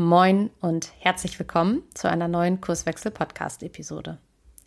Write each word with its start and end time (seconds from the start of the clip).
Moin 0.00 0.48
und 0.62 0.94
herzlich 1.00 1.38
willkommen 1.38 1.82
zu 1.92 2.08
einer 2.08 2.26
neuen 2.26 2.62
Kurswechsel-Podcast-Episode. 2.62 4.16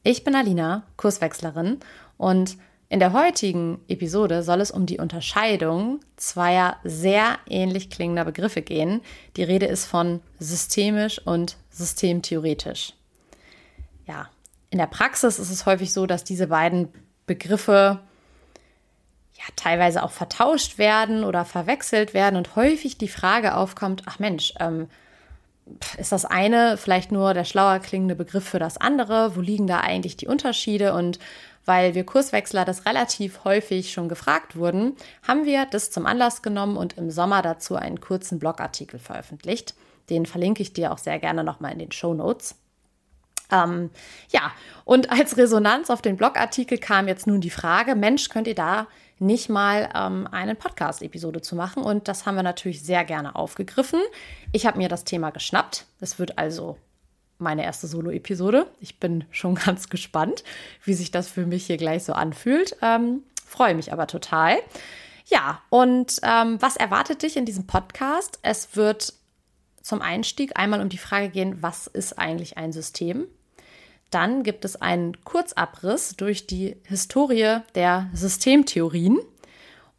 Ich 0.03 0.23
bin 0.23 0.35
Alina, 0.35 0.83
Kurswechslerin, 0.95 1.79
und 2.17 2.55
in 2.87 2.99
der 2.99 3.13
heutigen 3.13 3.81
Episode 3.87 4.43
soll 4.43 4.61
es 4.61 4.69
um 4.69 4.85
die 4.85 4.99
Unterscheidung 4.99 6.01
zweier 6.17 6.77
sehr 6.83 7.39
ähnlich 7.49 7.89
klingender 7.89 8.25
Begriffe 8.25 8.61
gehen. 8.61 9.01
Die 9.35 9.41
Rede 9.41 9.65
ist 9.65 9.85
von 9.85 10.21
systemisch 10.37 11.17
und 11.25 11.57
systemtheoretisch. 11.71 12.93
Ja, 14.05 14.29
in 14.69 14.77
der 14.77 14.85
Praxis 14.85 15.39
ist 15.39 15.49
es 15.49 15.65
häufig 15.65 15.93
so, 15.93 16.05
dass 16.05 16.23
diese 16.23 16.45
beiden 16.45 16.89
Begriffe 17.25 18.01
ja 19.33 19.43
teilweise 19.55 20.03
auch 20.03 20.11
vertauscht 20.11 20.77
werden 20.77 21.23
oder 21.23 21.43
verwechselt 21.43 22.13
werden 22.13 22.35
und 22.35 22.55
häufig 22.55 22.99
die 22.99 23.07
Frage 23.07 23.55
aufkommt, 23.55 24.03
ach 24.05 24.19
Mensch, 24.19 24.53
ähm, 24.59 24.89
ist 25.97 26.11
das 26.11 26.25
eine 26.25 26.77
vielleicht 26.77 27.11
nur 27.11 27.33
der 27.33 27.45
schlauer 27.45 27.79
klingende 27.79 28.15
Begriff 28.15 28.47
für 28.47 28.59
das 28.59 28.77
andere? 28.77 29.35
Wo 29.35 29.41
liegen 29.41 29.67
da 29.67 29.79
eigentlich 29.79 30.17
die 30.17 30.27
Unterschiede? 30.27 30.93
Und 30.93 31.19
weil 31.65 31.95
wir 31.95 32.05
Kurswechsler 32.05 32.65
das 32.65 32.85
relativ 32.85 33.45
häufig 33.45 33.93
schon 33.93 34.09
gefragt 34.09 34.57
wurden, 34.57 34.95
haben 35.25 35.45
wir 35.45 35.65
das 35.65 35.91
zum 35.91 36.05
Anlass 36.05 36.41
genommen 36.41 36.75
und 36.75 36.97
im 36.97 37.09
Sommer 37.09 37.41
dazu 37.41 37.75
einen 37.75 38.01
kurzen 38.01 38.39
Blogartikel 38.39 38.99
veröffentlicht. 38.99 39.73
Den 40.09 40.25
verlinke 40.25 40.61
ich 40.61 40.73
dir 40.73 40.91
auch 40.91 40.97
sehr 40.97 41.19
gerne 41.19 41.43
nochmal 41.43 41.71
in 41.71 41.79
den 41.79 41.91
Show 41.93 42.13
Notes. 42.13 42.55
Ähm, 43.51 43.89
ja, 44.29 44.51
und 44.83 45.11
als 45.11 45.37
Resonanz 45.37 45.89
auf 45.89 46.01
den 46.01 46.17
Blogartikel 46.17 46.77
kam 46.77 47.07
jetzt 47.07 47.27
nun 47.27 47.39
die 47.39 47.49
Frage, 47.49 47.95
Mensch, 47.95 48.29
könnt 48.29 48.47
ihr 48.47 48.55
da 48.55 48.87
nicht 49.23 49.49
mal 49.49 49.89
ähm, 49.95 50.27
eine 50.31 50.55
Podcast-Episode 50.55 51.41
zu 51.41 51.55
machen? 51.55 51.83
Und 51.83 52.07
das 52.07 52.25
haben 52.25 52.35
wir 52.35 52.43
natürlich 52.43 52.83
sehr 52.83 53.05
gerne 53.05 53.35
aufgegriffen. 53.35 54.01
Ich 54.51 54.65
habe 54.65 54.77
mir 54.77 54.89
das 54.89 55.03
Thema 55.03 55.31
geschnappt. 55.31 55.85
Es 55.99 56.19
wird 56.19 56.37
also 56.37 56.77
meine 57.39 57.63
erste 57.63 57.87
Solo-Episode. 57.87 58.67
Ich 58.79 58.99
bin 58.99 59.25
schon 59.31 59.55
ganz 59.65 59.89
gespannt, 59.89 60.43
wie 60.83 60.93
sich 60.93 61.11
das 61.11 61.27
für 61.27 61.45
mich 61.45 61.65
hier 61.65 61.77
gleich 61.77 62.03
so 62.03 62.13
anfühlt. 62.13 62.75
Ähm, 62.81 63.23
Freue 63.45 63.75
mich 63.75 63.93
aber 63.93 64.07
total. 64.07 64.57
Ja, 65.27 65.61
und 65.69 66.19
ähm, 66.23 66.59
was 66.59 66.75
erwartet 66.75 67.21
dich 67.21 67.37
in 67.37 67.45
diesem 67.45 67.67
Podcast? 67.67 68.39
Es 68.41 68.75
wird 68.75 69.13
zum 69.83 70.01
Einstieg 70.01 70.57
einmal 70.57 70.81
um 70.81 70.89
die 70.89 70.97
Frage 70.97 71.29
gehen, 71.29 71.61
was 71.61 71.85
ist 71.85 72.17
eigentlich 72.17 72.57
ein 72.57 72.71
System? 72.71 73.27
Dann 74.13 74.43
gibt 74.43 74.63
es 74.63 74.79
einen 74.79 75.23
Kurzabriss 75.23 76.15
durch 76.15 76.45
die 76.45 76.77
Historie 76.83 77.57
der 77.73 78.09
Systemtheorien. 78.13 79.17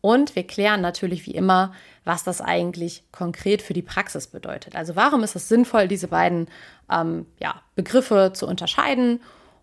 Und 0.00 0.36
wir 0.36 0.46
klären 0.46 0.80
natürlich 0.80 1.26
wie 1.26 1.32
immer, 1.32 1.72
was 2.04 2.22
das 2.22 2.40
eigentlich 2.40 3.02
konkret 3.10 3.62
für 3.62 3.72
die 3.72 3.82
Praxis 3.82 4.28
bedeutet. 4.28 4.76
Also 4.76 4.94
warum 4.94 5.24
ist 5.24 5.34
es 5.34 5.48
sinnvoll, 5.48 5.88
diese 5.88 6.08
beiden 6.08 6.48
ähm, 6.90 7.26
ja, 7.40 7.62
Begriffe 7.74 8.32
zu 8.34 8.46
unterscheiden? 8.46 9.20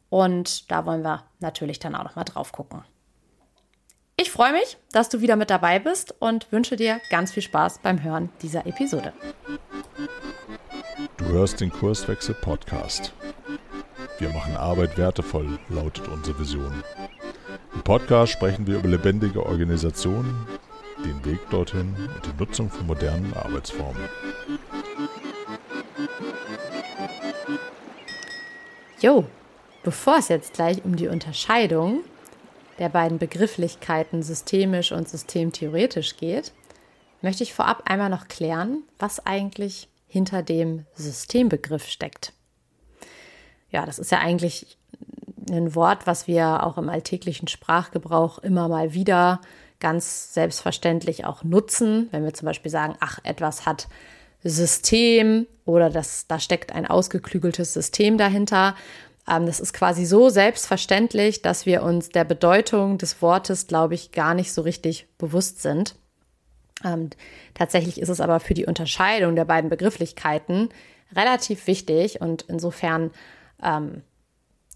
Und 0.09 0.69
da 0.69 0.85
wollen 0.85 1.03
wir 1.03 1.23
natürlich 1.39 1.79
dann 1.79 1.95
auch 1.95 2.03
noch 2.03 2.15
mal 2.15 2.25
drauf 2.25 2.51
gucken. 2.51 2.83
Ich 4.17 4.31
freue 4.31 4.51
mich, 4.51 4.77
dass 4.91 5.07
du 5.07 5.21
wieder 5.21 5.37
mit 5.37 5.49
dabei 5.49 5.79
bist 5.79 6.13
und 6.19 6.51
wünsche 6.51 6.75
dir 6.75 6.99
ganz 7.09 7.31
viel 7.31 7.43
Spaß 7.43 7.79
beim 7.79 8.03
Hören 8.03 8.29
dieser 8.41 8.65
Episode. 8.65 9.13
Du 11.17 11.25
hörst 11.25 11.61
den 11.61 11.71
Kurswechsel 11.71 12.35
Podcast. 12.35 13.13
Wir 14.21 14.29
machen 14.29 14.55
Arbeit 14.55 14.99
wertevoll, 14.99 15.57
lautet 15.69 16.07
unsere 16.07 16.37
Vision. 16.37 16.83
Im 17.73 17.81
Podcast 17.81 18.31
sprechen 18.31 18.67
wir 18.67 18.77
über 18.77 18.87
lebendige 18.87 19.43
Organisationen, 19.43 20.45
den 21.03 21.25
Weg 21.25 21.39
dorthin 21.49 21.95
und 21.95 22.23
die 22.27 22.39
Nutzung 22.39 22.69
von 22.69 22.85
modernen 22.85 23.33
Arbeitsformen. 23.33 24.03
Jo, 28.99 29.25
bevor 29.81 30.17
es 30.19 30.27
jetzt 30.27 30.53
gleich 30.53 30.85
um 30.85 30.97
die 30.97 31.07
Unterscheidung 31.07 32.01
der 32.77 32.89
beiden 32.89 33.17
Begrifflichkeiten 33.17 34.21
systemisch 34.21 34.91
und 34.91 35.09
systemtheoretisch 35.09 36.17
geht, 36.17 36.51
möchte 37.23 37.41
ich 37.41 37.55
vorab 37.55 37.89
einmal 37.89 38.11
noch 38.11 38.27
klären, 38.27 38.83
was 38.99 39.25
eigentlich 39.25 39.89
hinter 40.07 40.43
dem 40.43 40.85
Systembegriff 40.93 41.87
steckt 41.87 42.33
ja, 43.71 43.85
das 43.85 43.99
ist 43.99 44.11
ja 44.11 44.19
eigentlich 44.19 44.77
ein 45.49 45.75
Wort, 45.75 46.07
was 46.07 46.27
wir 46.27 46.63
auch 46.63 46.77
im 46.77 46.89
alltäglichen 46.89 47.47
Sprachgebrauch 47.47 48.39
immer 48.39 48.67
mal 48.67 48.93
wieder 48.93 49.41
ganz 49.79 50.33
selbstverständlich 50.33 51.25
auch 51.25 51.43
nutzen, 51.43 52.07
wenn 52.11 52.23
wir 52.23 52.33
zum 52.33 52.45
Beispiel 52.45 52.71
sagen, 52.71 52.95
ach, 52.99 53.19
etwas 53.23 53.65
hat 53.65 53.87
System 54.43 55.47
oder 55.65 55.89
das, 55.89 56.27
da 56.27 56.39
steckt 56.39 56.71
ein 56.73 56.85
ausgeklügeltes 56.85 57.73
System 57.73 58.17
dahinter. 58.17 58.75
Ähm, 59.27 59.45
das 59.45 59.59
ist 59.59 59.73
quasi 59.73 60.05
so 60.05 60.29
selbstverständlich, 60.29 61.41
dass 61.41 61.65
wir 61.65 61.83
uns 61.83 62.09
der 62.09 62.23
Bedeutung 62.23 62.97
des 62.97 63.21
Wortes, 63.21 63.67
glaube 63.67 63.95
ich, 63.95 64.11
gar 64.11 64.33
nicht 64.33 64.53
so 64.53 64.61
richtig 64.61 65.07
bewusst 65.17 65.61
sind. 65.61 65.95
Ähm, 66.83 67.09
tatsächlich 67.53 67.99
ist 67.99 68.09
es 68.09 68.21
aber 68.21 68.39
für 68.39 68.53
die 68.53 68.65
Unterscheidung 68.65 69.35
der 69.35 69.45
beiden 69.45 69.69
Begrifflichkeiten 69.69 70.69
relativ 71.15 71.67
wichtig 71.67 72.21
und 72.21 72.43
insofern 72.43 73.11
ähm, 73.63 74.03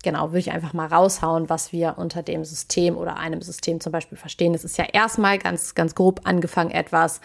genau, 0.03 0.29
würde 0.29 0.40
ich 0.40 0.51
einfach 0.51 0.73
mal 0.73 0.88
raushauen, 0.88 1.50
was 1.50 1.72
wir 1.73 1.97
unter 1.97 2.23
dem 2.23 2.46
System 2.46 2.96
oder 2.96 3.18
einem 3.18 3.41
System 3.41 3.81
zum 3.81 3.91
Beispiel 3.91 4.18
verstehen. 4.18 4.53
Es 4.53 4.63
ist 4.63 4.78
ja 4.78 4.85
erstmal 4.85 5.38
ganz, 5.40 5.75
ganz 5.75 5.96
grob 5.96 6.22
angefangen 6.23 6.72
etwas, 6.72 7.22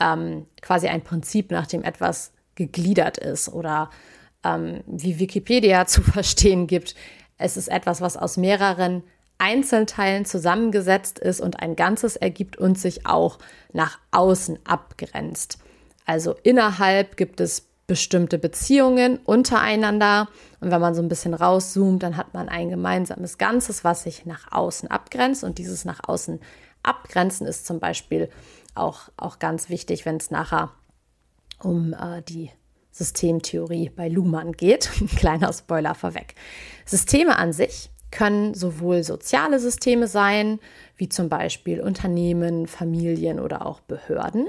ähm, 0.00 0.46
quasi 0.60 0.88
ein 0.88 1.02
Prinzip, 1.02 1.50
nach 1.50 1.66
dem 1.66 1.82
etwas 1.82 2.32
gegliedert 2.54 3.18
ist 3.18 3.48
oder 3.48 3.90
ähm, 4.44 4.82
wie 4.86 5.18
Wikipedia 5.18 5.86
zu 5.86 6.02
verstehen 6.02 6.66
gibt. 6.66 6.94
Es 7.38 7.56
ist 7.56 7.68
etwas, 7.68 8.00
was 8.00 8.16
aus 8.16 8.36
mehreren 8.36 9.02
Einzelteilen 9.38 10.24
zusammengesetzt 10.24 11.18
ist 11.18 11.40
und 11.40 11.60
ein 11.60 11.76
Ganzes 11.76 12.16
ergibt 12.16 12.56
und 12.56 12.78
sich 12.78 13.06
auch 13.06 13.38
nach 13.72 13.98
außen 14.10 14.58
abgrenzt. 14.64 15.58
Also 16.06 16.34
innerhalb 16.42 17.16
gibt 17.16 17.40
es 17.40 17.68
bestimmte 17.86 18.38
Beziehungen 18.38 19.18
untereinander. 19.18 20.28
Und 20.60 20.70
wenn 20.70 20.80
man 20.80 20.94
so 20.94 21.02
ein 21.02 21.08
bisschen 21.08 21.34
rauszoomt, 21.34 22.02
dann 22.02 22.16
hat 22.16 22.34
man 22.34 22.48
ein 22.48 22.68
gemeinsames 22.68 23.38
Ganzes, 23.38 23.84
was 23.84 24.02
sich 24.02 24.26
nach 24.26 24.50
außen 24.52 24.90
abgrenzt. 24.90 25.44
Und 25.44 25.58
dieses 25.58 25.84
nach 25.84 26.00
außen 26.06 26.40
abgrenzen 26.82 27.46
ist 27.46 27.66
zum 27.66 27.78
Beispiel 27.78 28.28
auch, 28.74 29.10
auch 29.16 29.38
ganz 29.38 29.68
wichtig, 29.68 30.04
wenn 30.04 30.16
es 30.16 30.30
nachher 30.30 30.70
um 31.62 31.94
äh, 31.94 32.22
die 32.22 32.50
Systemtheorie 32.90 33.90
bei 33.90 34.08
Luhmann 34.08 34.52
geht. 34.52 34.90
Kleiner 35.16 35.52
Spoiler 35.52 35.94
vorweg. 35.94 36.34
Systeme 36.84 37.36
an 37.38 37.52
sich 37.52 37.90
können 38.10 38.54
sowohl 38.54 39.02
soziale 39.02 39.58
Systeme 39.58 40.08
sein, 40.08 40.60
wie 40.96 41.08
zum 41.08 41.28
Beispiel 41.28 41.80
Unternehmen, 41.80 42.66
Familien 42.66 43.38
oder 43.40 43.66
auch 43.66 43.80
Behörden. 43.80 44.46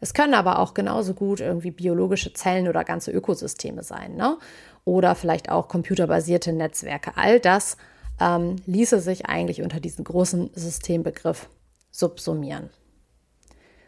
Es 0.00 0.14
können 0.14 0.34
aber 0.34 0.58
auch 0.58 0.74
genauso 0.74 1.14
gut 1.14 1.40
irgendwie 1.40 1.70
biologische 1.70 2.32
Zellen 2.32 2.68
oder 2.68 2.84
ganze 2.84 3.10
Ökosysteme 3.10 3.82
sein. 3.82 4.16
Ne? 4.16 4.38
Oder 4.84 5.14
vielleicht 5.14 5.50
auch 5.50 5.68
computerbasierte 5.68 6.52
Netzwerke. 6.52 7.12
All 7.16 7.40
das 7.40 7.76
ähm, 8.20 8.56
ließe 8.66 9.00
sich 9.00 9.26
eigentlich 9.26 9.62
unter 9.62 9.80
diesen 9.80 10.04
großen 10.04 10.50
Systembegriff 10.54 11.48
subsumieren. 11.90 12.70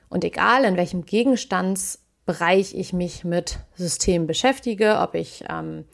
Und 0.09 0.25
egal 0.25 0.65
in 0.65 0.77
welchem 0.77 1.05
Gegenstandsbereich 1.05 2.75
ich 2.75 2.93
mich 2.93 3.25
mit 3.25 3.59
Systemen 3.75 4.27
beschäftige, 4.27 4.99
ob 5.01 5.15
ich 5.15 5.45
ähm, 5.49 5.85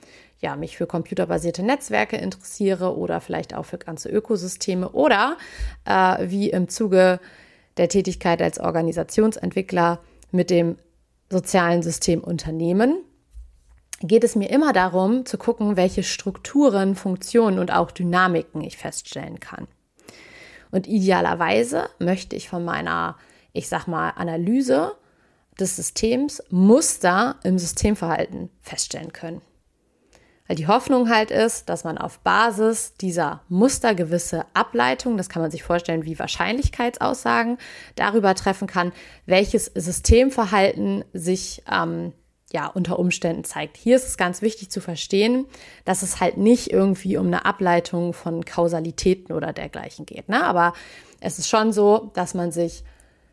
ja, 0.41 0.57
mich 0.57 0.77
für 0.77 0.87
computerbasierte 0.87 1.63
Netzwerke 1.63 2.17
interessiere 2.17 2.97
oder 2.97 3.21
vielleicht 3.21 3.55
auch 3.55 3.65
für 3.65 3.79
ganze 3.79 4.09
Ökosysteme 4.11 4.91
oder 4.91 5.37
äh, 5.85 6.29
wie 6.29 6.51
im 6.51 6.69
Zuge 6.69 7.19
der 7.77 7.89
Tätigkeit 7.89 8.41
als 8.41 8.59
Organisationsentwickler 8.59 10.01
mit 10.31 10.51
dem 10.51 10.77
sozialen 11.31 11.83
System 11.83 12.23
Unternehmen, 12.23 12.99
geht 14.01 14.25
es 14.25 14.37
mir 14.37 14.51
immer 14.51 14.73
darum 14.73 15.25
zu 15.27 15.39
gucken, 15.39 15.77
welche 15.77 16.03
Strukturen, 16.03 16.95
Funktionen 16.95 17.59
und 17.59 17.73
auch 17.73 17.91
Dynamiken 17.91 18.61
ich 18.63 18.77
feststellen 18.77 19.41
kann. 19.41 19.67
Und 20.71 20.87
idealerweise 20.87 21.89
möchte 21.99 22.37
ich 22.37 22.49
von 22.49 22.65
meiner, 22.65 23.17
ich 23.53 23.69
sag 23.69 23.87
mal, 23.87 24.11
Analyse 24.11 24.93
des 25.59 25.77
Systems 25.77 26.43
Muster 26.51 27.37
im 27.45 27.59
Systemverhalten 27.59 28.51
feststellen 28.61 29.13
können. 29.13 29.41
Weil 30.47 30.57
die 30.57 30.67
Hoffnung 30.67 31.09
halt 31.09 31.31
ist, 31.31 31.71
dass 31.71 31.85
man 31.85 31.97
auf 31.97 32.19
Basis 32.19 32.95
dieser 33.01 33.41
Muster 33.49 33.95
gewisse 33.95 34.45
Ableitungen, 34.53 35.17
das 35.17 35.31
kann 35.31 35.41
man 35.41 35.51
sich 35.51 35.63
vorstellen 35.63 36.05
wie 36.05 36.19
Wahrscheinlichkeitsaussagen, 36.19 37.57
darüber 37.97 38.35
treffen 38.35 38.69
kann, 38.69 38.93
welches 39.25 39.67
Systemverhalten 39.75 41.05
sich 41.15 41.63
ähm, 41.71 42.13
ja 42.53 42.67
unter 42.67 42.99
Umständen 42.99 43.45
zeigt. 43.45 43.79
Hier 43.79 43.97
ist 43.97 44.07
es 44.07 44.17
ganz 44.19 44.43
wichtig 44.43 44.71
zu 44.71 44.83
verstehen, 44.83 45.47
dass 45.87 46.03
es 46.03 46.21
halt 46.21 46.37
nicht 46.37 46.71
irgendwie 46.71 47.17
um 47.17 47.27
eine 47.27 47.47
Ableitung 47.47 48.13
von 48.13 48.45
Kausalitäten 48.45 49.35
oder 49.35 49.55
dergleichen 49.55 50.05
geht. 50.05 50.29
Ne? 50.29 50.45
Aber 50.45 50.75
es 51.21 51.39
ist 51.39 51.49
schon 51.49 51.73
so, 51.73 52.11
dass 52.15 52.35
man 52.35 52.53
sich 52.53 52.85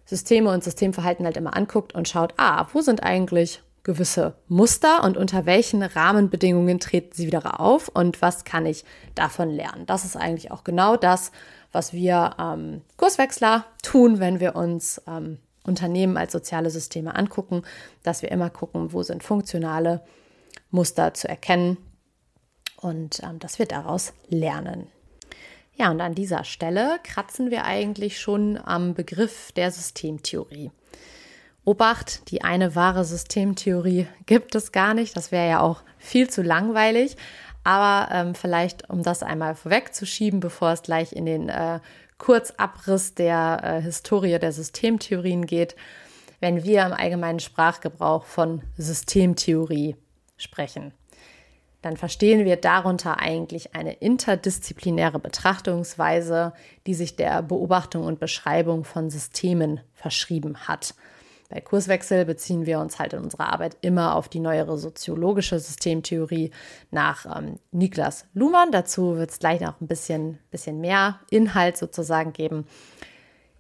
Systeme 0.06 0.50
und 0.50 0.64
Systemverhalten 0.64 1.26
halt 1.26 1.38
immer 1.38 1.56
anguckt 1.58 1.94
und 1.94 2.08
schaut, 2.08 2.34
ah, 2.38 2.68
wo 2.72 2.82
sind 2.82 3.04
eigentlich 3.04 3.62
gewisse 3.84 4.36
Muster 4.48 5.04
und 5.04 5.18
unter 5.18 5.46
welchen 5.46 5.82
Rahmenbedingungen 5.82 6.80
treten 6.80 7.14
sie 7.14 7.28
wieder 7.28 7.60
auf 7.60 7.88
und 7.88 8.22
was 8.22 8.44
kann 8.44 8.66
ich 8.66 8.86
davon 9.16 9.50
lernen. 9.50 9.86
Das 9.86 10.06
ist 10.06 10.16
eigentlich 10.16 10.52
auch 10.52 10.64
genau 10.64 10.98
das, 10.98 11.32
was 11.72 11.94
wir 11.94 12.36
ähm, 12.40 12.82
Kurswechsler 12.98 13.66
tun, 13.82 14.20
wenn 14.20 14.40
wir 14.40 14.56
uns 14.56 15.02
ähm, 15.08 15.40
Unternehmen 15.64 16.18
als 16.18 16.32
soziale 16.32 16.70
Systeme 16.70 17.16
angucken, 17.16 17.64
dass 18.04 18.22
wir 18.22 18.32
immer 18.32 18.50
gucken, 18.50 18.94
wo 18.94 19.04
sind 19.04 19.24
funktionale 19.24 20.04
Muster 20.70 21.14
zu 21.14 21.28
erkennen 21.28 21.78
und 22.78 23.22
ähm, 23.24 23.40
dass 23.40 23.60
wir 23.60 23.66
daraus 23.66 24.14
lernen. 24.30 24.88
Ja, 25.74 25.90
und 25.90 26.02
an 26.02 26.14
dieser 26.14 26.44
Stelle 26.44 27.00
kratzen 27.04 27.50
wir 27.50 27.64
eigentlich 27.64 28.20
schon 28.20 28.58
am 28.58 28.94
Begriff 28.94 29.52
der 29.54 29.72
Systemtheorie. 29.72 30.72
Obacht, 31.64 32.32
die 32.32 32.42
eine 32.42 32.76
wahre 32.76 33.06
Systemtheorie 33.06 34.08
gibt 34.26 34.56
es 34.56 34.72
gar 34.72 34.94
nicht. 34.94 35.16
Das 35.16 35.32
wäre 35.32 35.48
ja 35.48 35.60
auch 35.60 35.84
viel 35.98 36.30
zu 36.30 36.42
langweilig. 36.42 37.18
Aber 37.64 38.12
ähm, 38.14 38.34
vielleicht, 38.34 38.90
um 38.90 39.04
das 39.04 39.22
einmal 39.22 39.54
vorwegzuschieben, 39.56 40.40
bevor 40.40 40.72
es 40.72 40.82
gleich 40.82 41.14
in 41.14 41.26
den 41.26 41.50
äh, 41.50 41.80
Kurzabriss 42.18 43.14
der 43.14 43.62
äh, 43.64 43.82
Historie 43.82 44.40
der 44.40 44.52
Systemtheorien 44.52 45.46
geht, 45.46 45.76
wenn 46.40 46.64
wir 46.64 46.86
im 46.86 46.94
allgemeinen 46.94 47.40
Sprachgebrauch 47.40 48.26
von 48.26 48.64
Systemtheorie 48.78 49.96
sprechen, 50.38 50.92
dann 51.84 51.98
verstehen 51.98 52.46
wir 52.46 52.58
darunter 52.58 53.20
eigentlich 53.20 53.76
eine 53.76 53.94
interdisziplinäre 53.94 55.20
Betrachtungsweise, 55.20 56.54
die 56.86 56.94
sich 56.94 57.16
der 57.16 57.42
Beobachtung 57.42 58.06
und 58.06 58.20
Beschreibung 58.20 58.84
von 58.84 59.10
Systemen 59.10 59.80
verschrieben 59.94 60.68
hat. 60.68 60.96
Bei 61.52 61.60
Kurswechsel 61.60 62.24
beziehen 62.24 62.66
wir 62.66 62.80
uns 62.80 62.98
halt 62.98 63.12
in 63.12 63.20
unserer 63.20 63.52
Arbeit 63.52 63.76
immer 63.82 64.16
auf 64.16 64.30
die 64.30 64.40
neuere 64.40 64.78
soziologische 64.78 65.60
Systemtheorie 65.60 66.52
nach 66.92 67.26
ähm, 67.26 67.60
Niklas 67.72 68.26
Luhmann. 68.34 68.72
Dazu 68.72 69.18
wird 69.18 69.32
es 69.32 69.40
gleich 69.40 69.60
noch 69.60 69.82
ein 69.82 69.88
bisschen, 69.88 70.40
bisschen 70.50 70.80
mehr 70.80 71.20
Inhalt 71.30 71.76
sozusagen 71.76 72.32
geben. 72.32 72.66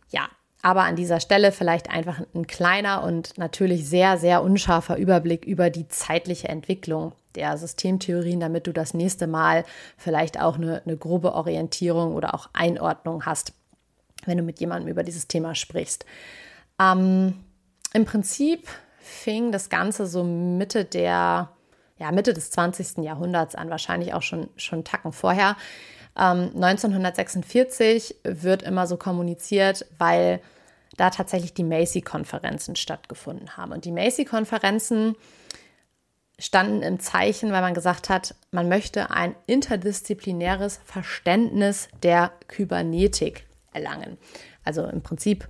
Ja, 0.09 0.29
aber 0.61 0.83
an 0.83 0.95
dieser 0.95 1.19
Stelle 1.19 1.51
vielleicht 1.51 1.89
einfach 1.89 2.21
ein 2.33 2.47
kleiner 2.47 3.03
und 3.03 3.38
natürlich 3.38 3.85
sehr, 3.85 4.17
sehr 4.17 4.41
unscharfer 4.41 4.95
Überblick 4.95 5.44
über 5.44 5.69
die 5.69 5.89
zeitliche 5.89 6.47
Entwicklung 6.47 7.11
der 7.35 7.57
Systemtheorien, 7.57 8.39
damit 8.39 8.67
du 8.67 8.71
das 8.71 8.94
nächste 8.94 9.27
Mal 9.27 9.65
vielleicht 9.97 10.39
auch 10.39 10.55
eine, 10.55 10.81
eine 10.85 10.95
grobe 10.95 11.33
Orientierung 11.33 12.15
oder 12.15 12.35
auch 12.35 12.49
Einordnung 12.53 13.25
hast, 13.25 13.51
wenn 14.25 14.37
du 14.37 14.44
mit 14.44 14.61
jemandem 14.61 14.89
über 14.89 15.03
dieses 15.03 15.27
Thema 15.27 15.55
sprichst. 15.55 16.05
Ähm, 16.79 17.33
im 17.93 18.05
Prinzip 18.05 18.67
fing 18.99 19.51
das 19.51 19.69
Ganze 19.69 20.05
so 20.05 20.23
Mitte 20.23 20.85
der, 20.85 21.49
ja, 21.97 22.11
Mitte 22.11 22.33
des 22.33 22.51
20. 22.51 23.03
Jahrhunderts 23.03 23.55
an, 23.55 23.69
wahrscheinlich 23.69 24.13
auch 24.13 24.21
schon, 24.21 24.49
schon 24.55 24.83
Tacken 24.83 25.11
vorher. 25.11 25.57
Ähm, 26.17 26.51
1946 26.55 28.15
wird 28.23 28.63
immer 28.63 28.88
so 28.88 28.97
kommuniziert, 28.97 29.85
weil 29.97 30.41
da 30.97 31.09
tatsächlich 31.09 31.53
die 31.53 31.63
Macy-Konferenzen 31.63 32.75
stattgefunden 32.75 33.57
haben. 33.57 33.71
Und 33.71 33.85
die 33.85 33.91
Macy-Konferenzen 33.91 35.15
standen 36.37 36.81
im 36.81 36.99
Zeichen, 36.99 37.51
weil 37.51 37.61
man 37.61 37.73
gesagt 37.73 38.09
hat, 38.09 38.35
man 38.51 38.67
möchte 38.67 39.11
ein 39.11 39.35
interdisziplinäres 39.45 40.79
Verständnis 40.85 41.87
der 42.03 42.31
Kybernetik 42.47 43.45
erlangen. 43.73 44.17
Also 44.63 44.85
im 44.85 45.01
Prinzip 45.01 45.47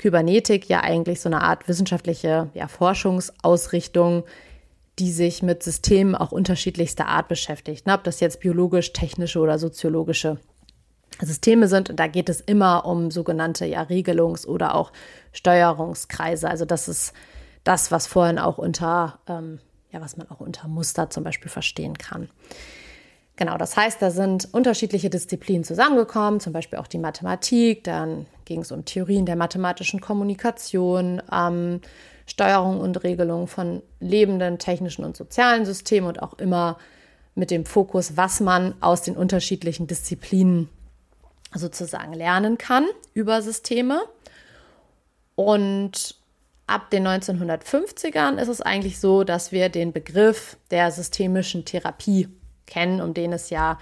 Kybernetik 0.00 0.68
ja 0.68 0.80
eigentlich 0.80 1.20
so 1.20 1.28
eine 1.28 1.42
Art 1.42 1.68
wissenschaftliche 1.68 2.48
ja, 2.54 2.68
Forschungsausrichtung, 2.68 4.24
die 4.98 5.12
sich 5.12 5.42
mit 5.42 5.62
Systemen 5.62 6.14
auch 6.14 6.32
unterschiedlichster 6.32 7.06
Art 7.06 7.28
beschäftigt. 7.28 7.86
Ne? 7.86 7.94
Ob 7.94 8.04
das 8.04 8.20
jetzt 8.20 8.40
biologisch, 8.40 8.94
technische 8.94 9.40
oder 9.40 9.58
soziologische 9.58 10.38
Systeme 11.20 11.68
sind. 11.68 11.90
Und 11.90 12.00
da 12.00 12.06
geht 12.06 12.30
es 12.30 12.40
immer 12.40 12.86
um 12.86 13.10
sogenannte 13.10 13.66
ja, 13.66 13.82
Regelungs- 13.82 14.46
oder 14.46 14.74
auch 14.74 14.90
Steuerungskreise. 15.32 16.48
Also 16.48 16.64
das 16.64 16.88
ist 16.88 17.12
das, 17.62 17.92
was 17.92 18.06
vorhin 18.06 18.38
auch 18.38 18.56
unter, 18.56 19.18
ähm, 19.26 19.58
ja, 19.92 20.00
was 20.00 20.16
man 20.16 20.30
auch 20.30 20.40
unter 20.40 20.66
Muster 20.66 21.10
zum 21.10 21.24
Beispiel 21.24 21.50
verstehen 21.50 21.98
kann. 21.98 22.30
Genau, 23.40 23.56
das 23.56 23.74
heißt, 23.74 24.02
da 24.02 24.10
sind 24.10 24.50
unterschiedliche 24.52 25.08
Disziplinen 25.08 25.64
zusammengekommen, 25.64 26.40
zum 26.40 26.52
Beispiel 26.52 26.78
auch 26.78 26.86
die 26.86 26.98
Mathematik, 26.98 27.84
dann 27.84 28.26
ging 28.44 28.60
es 28.60 28.70
um 28.70 28.84
Theorien 28.84 29.24
der 29.24 29.34
mathematischen 29.34 30.02
Kommunikation, 30.02 31.22
ähm, 31.32 31.80
Steuerung 32.26 32.80
und 32.80 33.02
Regelung 33.02 33.46
von 33.46 33.82
lebenden, 33.98 34.58
technischen 34.58 35.06
und 35.06 35.16
sozialen 35.16 35.64
Systemen 35.64 36.06
und 36.06 36.22
auch 36.22 36.34
immer 36.34 36.76
mit 37.34 37.50
dem 37.50 37.64
Fokus, 37.64 38.18
was 38.18 38.40
man 38.40 38.74
aus 38.82 39.00
den 39.00 39.16
unterschiedlichen 39.16 39.86
Disziplinen 39.86 40.68
sozusagen 41.54 42.12
lernen 42.12 42.58
kann 42.58 42.86
über 43.14 43.40
Systeme. 43.40 44.02
Und 45.34 46.14
ab 46.66 46.90
den 46.90 47.08
1950ern 47.08 48.36
ist 48.36 48.48
es 48.48 48.60
eigentlich 48.60 49.00
so, 49.00 49.24
dass 49.24 49.50
wir 49.50 49.70
den 49.70 49.94
Begriff 49.94 50.58
der 50.70 50.90
systemischen 50.90 51.64
Therapie 51.64 52.28
kennen, 52.70 53.00
um 53.00 53.12
den 53.12 53.32
es 53.32 53.50
ja 53.50 53.78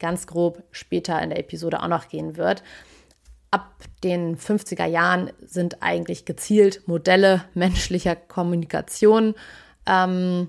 ganz 0.00 0.26
grob 0.26 0.62
später 0.72 1.20
in 1.22 1.30
der 1.30 1.38
Episode 1.38 1.82
auch 1.82 1.88
noch 1.88 2.08
gehen 2.08 2.36
wird. 2.36 2.62
Ab 3.52 3.70
den 4.02 4.36
50er 4.36 4.86
Jahren 4.86 5.30
sind 5.40 5.82
eigentlich 5.82 6.24
gezielt 6.24 6.88
Modelle 6.88 7.44
menschlicher 7.54 8.16
Kommunikation 8.16 9.34
ähm, 9.86 10.48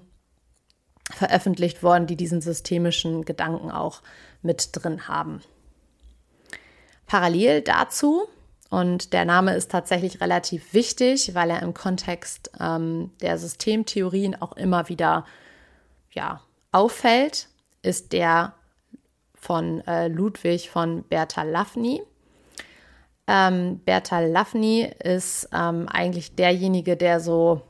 veröffentlicht 1.11 1.83
worden, 1.83 2.07
die 2.07 2.15
diesen 2.15 2.41
systemischen 2.41 3.25
Gedanken 3.25 3.69
auch 3.69 4.01
mit 4.41 4.69
drin 4.73 5.07
haben. 5.07 5.41
Parallel 7.05 7.61
dazu, 7.61 8.27
und 8.71 9.11
der 9.11 9.25
Name 9.25 9.53
ist 9.53 9.69
tatsächlich 9.69 10.21
relativ 10.21 10.73
wichtig, 10.73 11.35
weil 11.35 11.49
er 11.49 11.61
im 11.61 11.73
Kontext 11.73 12.51
ähm, 12.57 13.11
der 13.19 13.37
Systemtheorien 13.37 14.41
auch 14.41 14.53
immer 14.53 14.87
wieder 14.87 15.25
ja, 16.11 16.39
auffällt, 16.71 17.49
ist 17.81 18.13
der 18.13 18.53
von 19.35 19.85
äh, 19.87 20.07
Ludwig 20.07 20.69
von 20.69 21.03
Bertalanffy. 21.03 22.01
Ähm, 23.27 23.79
Bertalanffy 23.85 24.91
ist 25.03 25.49
ähm, 25.53 25.87
eigentlich 25.89 26.35
derjenige, 26.35 26.95
der 26.95 27.19
so 27.19 27.61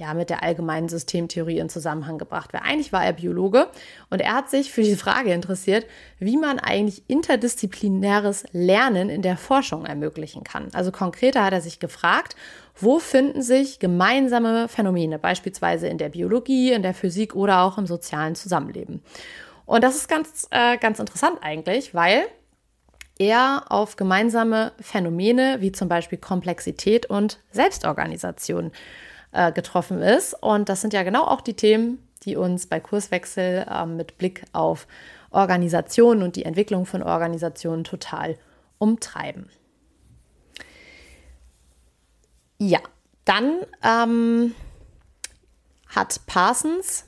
ja, 0.00 0.14
mit 0.14 0.30
der 0.30 0.42
allgemeinen 0.42 0.88
Systemtheorie 0.88 1.58
in 1.58 1.68
Zusammenhang 1.68 2.16
gebracht 2.16 2.54
wird. 2.54 2.62
Eigentlich 2.64 2.90
war 2.90 3.04
er 3.04 3.12
Biologe 3.12 3.68
und 4.08 4.22
er 4.22 4.32
hat 4.32 4.48
sich 4.48 4.72
für 4.72 4.82
die 4.82 4.96
Frage 4.96 5.34
interessiert, 5.34 5.84
wie 6.18 6.38
man 6.38 6.58
eigentlich 6.58 7.02
interdisziplinäres 7.06 8.44
Lernen 8.52 9.10
in 9.10 9.20
der 9.20 9.36
Forschung 9.36 9.84
ermöglichen 9.84 10.42
kann. 10.42 10.68
Also 10.72 10.90
konkreter 10.90 11.44
hat 11.44 11.52
er 11.52 11.60
sich 11.60 11.80
gefragt, 11.80 12.34
wo 12.74 12.98
finden 12.98 13.42
sich 13.42 13.78
gemeinsame 13.78 14.68
Phänomene, 14.68 15.18
beispielsweise 15.18 15.86
in 15.88 15.98
der 15.98 16.08
Biologie, 16.08 16.72
in 16.72 16.82
der 16.82 16.94
Physik 16.94 17.36
oder 17.36 17.60
auch 17.60 17.76
im 17.76 17.86
sozialen 17.86 18.34
Zusammenleben. 18.34 19.02
Und 19.70 19.84
das 19.84 19.94
ist 19.94 20.08
ganz, 20.08 20.48
äh, 20.50 20.78
ganz 20.78 20.98
interessant 20.98 21.38
eigentlich, 21.42 21.94
weil 21.94 22.26
er 23.20 23.66
auf 23.68 23.94
gemeinsame 23.94 24.72
Phänomene 24.80 25.58
wie 25.60 25.70
zum 25.70 25.86
Beispiel 25.86 26.18
Komplexität 26.18 27.06
und 27.06 27.38
Selbstorganisation 27.52 28.72
äh, 29.30 29.52
getroffen 29.52 30.02
ist. 30.02 30.34
Und 30.34 30.68
das 30.68 30.80
sind 30.80 30.92
ja 30.92 31.04
genau 31.04 31.22
auch 31.22 31.40
die 31.40 31.54
Themen, 31.54 32.04
die 32.24 32.34
uns 32.34 32.66
bei 32.66 32.80
Kurswechsel 32.80 33.64
äh, 33.70 33.86
mit 33.86 34.18
Blick 34.18 34.42
auf 34.52 34.88
Organisationen 35.30 36.24
und 36.24 36.34
die 36.34 36.46
Entwicklung 36.46 36.84
von 36.84 37.04
Organisationen 37.04 37.84
total 37.84 38.36
umtreiben. 38.78 39.50
Ja, 42.58 42.80
dann 43.24 43.60
ähm, 43.84 44.52
hat 45.86 46.26
Parsons 46.26 47.04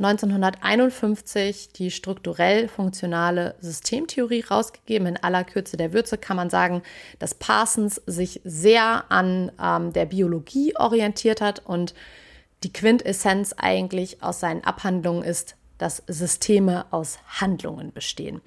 1951 0.00 1.74
die 1.74 1.90
strukturell 1.90 2.68
funktionale 2.68 3.54
Systemtheorie 3.60 4.40
rausgegeben. 4.40 5.06
In 5.06 5.16
aller 5.18 5.44
Kürze 5.44 5.76
der 5.76 5.92
Würze 5.92 6.16
kann 6.16 6.38
man 6.38 6.48
sagen, 6.48 6.82
dass 7.18 7.34
Parsons 7.34 8.00
sich 8.06 8.40
sehr 8.44 9.04
an 9.10 9.52
ähm, 9.62 9.92
der 9.92 10.06
Biologie 10.06 10.74
orientiert 10.76 11.42
hat 11.42 11.60
und 11.66 11.94
die 12.62 12.72
Quintessenz 12.72 13.54
eigentlich 13.58 14.22
aus 14.22 14.40
seinen 14.40 14.64
Abhandlungen 14.64 15.22
ist, 15.22 15.56
dass 15.76 16.02
Systeme 16.06 16.86
aus 16.90 17.18
Handlungen 17.40 17.92
bestehen. 17.92 18.40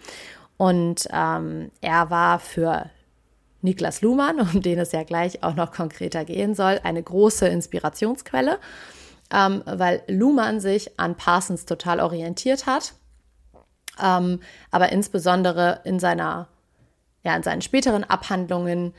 Und 0.57 1.07
ähm, 1.11 1.71
er 1.81 2.09
war 2.09 2.39
für 2.39 2.89
Niklas 3.61 4.01
Luhmann, 4.01 4.39
um 4.39 4.61
den 4.61 4.79
es 4.79 4.91
ja 4.91 5.03
gleich 5.03 5.43
auch 5.43 5.55
noch 5.55 5.71
konkreter 5.71 6.25
gehen 6.25 6.55
soll, 6.55 6.79
eine 6.83 7.01
große 7.01 7.47
Inspirationsquelle 7.47 8.59
ähm, 9.31 9.63
weil 9.65 10.03
Luhmann 10.07 10.59
sich 10.59 10.99
an 10.99 11.15
Parsons 11.15 11.65
total 11.65 11.99
orientiert 11.99 12.65
hat, 12.65 12.93
ähm, 14.01 14.39
aber 14.71 14.91
insbesondere 14.91 15.81
in 15.83 15.99
seiner, 15.99 16.47
ja, 17.23 17.35
in 17.35 17.43
seinen 17.43 17.61
späteren 17.61 18.03
Abhandlungen 18.03 18.93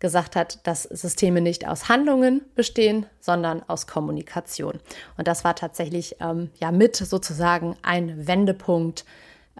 gesagt 0.00 0.36
hat, 0.36 0.66
dass 0.66 0.84
Systeme 0.84 1.40
nicht 1.40 1.66
aus 1.66 1.88
Handlungen 1.88 2.42
bestehen, 2.54 3.06
sondern 3.20 3.62
aus 3.68 3.86
Kommunikation. 3.86 4.78
Und 5.16 5.26
das 5.26 5.44
war 5.44 5.56
tatsächlich 5.56 6.16
ähm, 6.20 6.50
ja 6.60 6.70
mit 6.70 6.96
sozusagen 6.96 7.76
ein 7.82 8.26
Wendepunkt 8.26 9.04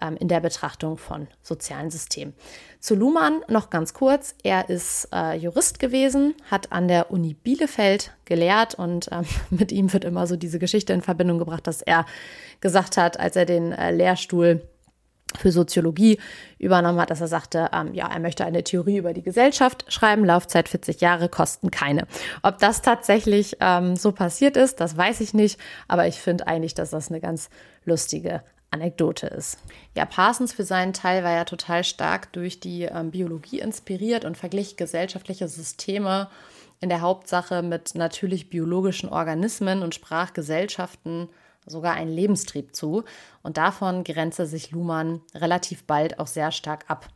ähm, 0.01 0.17
in 0.17 0.27
der 0.27 0.39
Betrachtung 0.39 0.97
von 0.97 1.27
sozialen 1.41 1.89
Systemen. 1.89 2.33
Zu 2.79 2.95
Luhmann 2.95 3.41
noch 3.47 3.69
ganz 3.69 3.93
kurz. 3.93 4.35
Er 4.43 4.69
ist 4.69 5.09
äh, 5.13 5.35
Jurist 5.35 5.79
gewesen, 5.79 6.33
hat 6.49 6.71
an 6.71 6.87
der 6.87 7.11
Uni 7.11 7.33
Bielefeld 7.33 8.13
gelehrt 8.25 8.75
und 8.75 9.09
ähm, 9.11 9.25
mit 9.49 9.71
ihm 9.71 9.91
wird 9.93 10.05
immer 10.05 10.27
so 10.27 10.35
diese 10.35 10.59
Geschichte 10.59 10.93
in 10.93 11.01
Verbindung 11.01 11.39
gebracht, 11.39 11.67
dass 11.67 11.81
er 11.81 12.05
gesagt 12.61 12.97
hat, 12.97 13.19
als 13.19 13.35
er 13.35 13.45
den 13.45 13.71
äh, 13.71 13.91
Lehrstuhl 13.91 14.61
für 15.37 15.51
Soziologie 15.51 16.19
übernommen 16.57 16.99
hat, 16.99 17.11
dass 17.11 17.21
er 17.21 17.27
sagte, 17.27 17.69
ähm, 17.73 17.93
ja, 17.93 18.07
er 18.07 18.19
möchte 18.19 18.45
eine 18.45 18.63
Theorie 18.63 18.97
über 18.97 19.13
die 19.13 19.21
Gesellschaft 19.21 19.85
schreiben, 19.91 20.25
Laufzeit 20.25 20.69
40 20.69 21.01
Jahre, 21.01 21.29
Kosten 21.29 21.71
keine. 21.71 22.07
Ob 22.41 22.57
das 22.59 22.81
tatsächlich 22.81 23.57
ähm, 23.59 23.95
so 23.95 24.11
passiert 24.11 24.57
ist, 24.57 24.79
das 24.79 24.97
weiß 24.97 25.21
ich 25.21 25.33
nicht, 25.33 25.59
aber 25.87 26.07
ich 26.07 26.19
finde 26.19 26.47
eigentlich, 26.47 26.73
dass 26.73 26.89
das 26.89 27.09
eine 27.09 27.19
ganz 27.19 27.49
lustige 27.85 28.41
Anekdote 28.71 29.27
ist. 29.27 29.57
Ja, 29.95 30.05
Parsons 30.05 30.53
für 30.53 30.63
seinen 30.63 30.93
Teil 30.93 31.23
war 31.23 31.31
ja 31.31 31.45
total 31.45 31.83
stark 31.83 32.31
durch 32.33 32.59
die 32.59 32.83
ähm, 32.83 33.11
Biologie 33.11 33.59
inspiriert 33.59 34.25
und 34.25 34.37
verglich 34.37 34.77
gesellschaftliche 34.77 35.47
Systeme 35.47 36.29
in 36.81 36.89
der 36.89 37.01
Hauptsache 37.01 37.61
mit 37.61 37.95
natürlich 37.95 38.49
biologischen 38.49 39.09
Organismen 39.09 39.81
und 39.81 39.95
sprach 39.95 40.33
Gesellschaften 40.33 41.29
sogar 41.65 41.93
einen 41.93 42.11
Lebenstrieb 42.11 42.75
zu. 42.75 43.03
Und 43.43 43.57
davon 43.57 44.03
grenze 44.03 44.45
sich 44.45 44.71
Luhmann 44.71 45.21
relativ 45.35 45.85
bald 45.85 46.19
auch 46.19 46.27
sehr 46.27 46.51
stark 46.51 46.85
ab. 46.87 47.07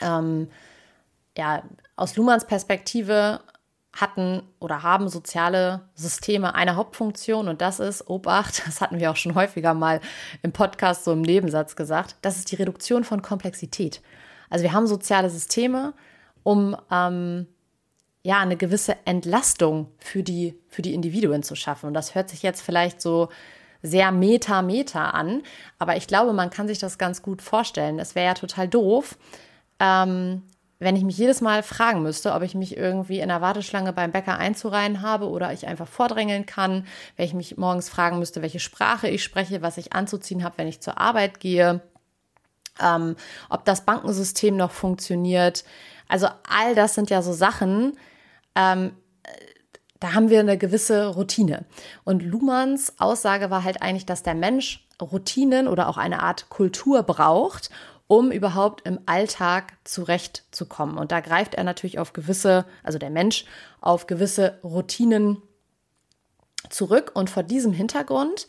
Ähm, 0.00 0.48
ja, 1.36 1.62
aus 1.96 2.16
Luhmanns 2.16 2.46
Perspektive 2.46 3.40
hatten 3.96 4.42
oder 4.60 4.82
haben 4.82 5.08
soziale 5.08 5.88
Systeme 5.94 6.54
eine 6.54 6.76
Hauptfunktion 6.76 7.48
und 7.48 7.60
das 7.60 7.80
ist, 7.80 8.08
Obacht, 8.08 8.62
das 8.66 8.80
hatten 8.80 8.98
wir 8.98 9.10
auch 9.10 9.16
schon 9.16 9.34
häufiger 9.34 9.74
mal 9.74 10.00
im 10.42 10.52
Podcast 10.52 11.04
so 11.04 11.12
im 11.12 11.22
Nebensatz 11.22 11.76
gesagt, 11.76 12.16
das 12.22 12.36
ist 12.36 12.50
die 12.52 12.56
Reduktion 12.56 13.04
von 13.04 13.22
Komplexität. 13.22 14.02
Also 14.50 14.62
wir 14.62 14.72
haben 14.72 14.86
soziale 14.86 15.30
Systeme, 15.30 15.94
um 16.42 16.76
ähm, 16.90 17.46
ja 18.22 18.40
eine 18.40 18.56
gewisse 18.56 18.96
Entlastung 19.04 19.88
für 19.98 20.22
die, 20.22 20.54
für 20.68 20.82
die 20.82 20.94
Individuen 20.94 21.42
zu 21.42 21.56
schaffen. 21.56 21.86
Und 21.86 21.94
das 21.94 22.14
hört 22.14 22.28
sich 22.28 22.42
jetzt 22.42 22.60
vielleicht 22.60 23.00
so 23.00 23.28
sehr 23.82 24.12
meta-meta 24.12 25.10
an, 25.10 25.42
aber 25.78 25.96
ich 25.96 26.06
glaube, 26.06 26.32
man 26.32 26.50
kann 26.50 26.68
sich 26.68 26.78
das 26.78 26.98
ganz 26.98 27.22
gut 27.22 27.40
vorstellen. 27.40 27.98
Es 27.98 28.14
wäre 28.14 28.26
ja 28.26 28.34
total 28.34 28.68
doof, 28.68 29.16
ähm, 29.78 30.42
wenn 30.78 30.96
ich 30.96 31.04
mich 31.04 31.16
jedes 31.16 31.40
Mal 31.40 31.62
fragen 31.62 32.02
müsste, 32.02 32.32
ob 32.32 32.42
ich 32.42 32.54
mich 32.54 32.76
irgendwie 32.76 33.20
in 33.20 33.28
der 33.28 33.40
Warteschlange 33.40 33.92
beim 33.92 34.12
Bäcker 34.12 34.38
einzureihen 34.38 35.00
habe 35.00 35.28
oder 35.28 35.52
ich 35.52 35.66
einfach 35.66 35.88
vordrängeln 35.88 36.44
kann, 36.44 36.86
wenn 37.16 37.26
ich 37.26 37.34
mich 37.34 37.56
morgens 37.56 37.88
fragen 37.88 38.18
müsste, 38.18 38.42
welche 38.42 38.60
Sprache 38.60 39.08
ich 39.08 39.22
spreche, 39.22 39.62
was 39.62 39.78
ich 39.78 39.94
anzuziehen 39.94 40.44
habe, 40.44 40.58
wenn 40.58 40.68
ich 40.68 40.80
zur 40.80 40.98
Arbeit 40.98 41.40
gehe, 41.40 41.80
ähm, 42.80 43.16
ob 43.48 43.64
das 43.64 43.86
Bankensystem 43.86 44.56
noch 44.56 44.70
funktioniert. 44.70 45.64
Also 46.08 46.28
all 46.48 46.74
das 46.74 46.94
sind 46.94 47.10
ja 47.10 47.22
so 47.22 47.32
Sachen, 47.32 47.96
ähm, 48.54 48.92
da 49.98 50.12
haben 50.12 50.28
wir 50.28 50.40
eine 50.40 50.58
gewisse 50.58 51.06
Routine. 51.06 51.64
Und 52.04 52.22
Luhmanns 52.22 52.94
Aussage 52.98 53.50
war 53.50 53.64
halt 53.64 53.80
eigentlich, 53.80 54.06
dass 54.06 54.22
der 54.22 54.34
Mensch 54.34 54.86
Routinen 55.00 55.68
oder 55.68 55.88
auch 55.88 55.96
eine 55.96 56.22
Art 56.22 56.48
Kultur 56.48 57.02
braucht, 57.02 57.70
um 58.08 58.30
überhaupt 58.30 58.86
im 58.86 59.00
Alltag 59.06 59.72
zurechtzukommen. 59.84 60.98
Und 60.98 61.12
da 61.12 61.20
greift 61.20 61.54
er 61.54 61.64
natürlich 61.64 61.98
auf 61.98 62.12
gewisse, 62.12 62.64
also 62.82 62.98
der 62.98 63.10
Mensch, 63.10 63.44
auf 63.80 64.06
gewisse 64.06 64.58
Routinen 64.62 65.42
zurück. 66.70 67.12
Und 67.14 67.30
vor 67.30 67.42
diesem 67.42 67.72
Hintergrund 67.72 68.46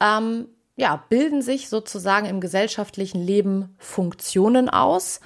ähm, 0.00 0.48
ja, 0.76 1.04
bilden 1.08 1.42
sich 1.42 1.68
sozusagen 1.68 2.26
im 2.26 2.40
gesellschaftlichen 2.40 3.20
Leben 3.20 3.74
Funktionen 3.78 4.68
aus. 4.68 5.20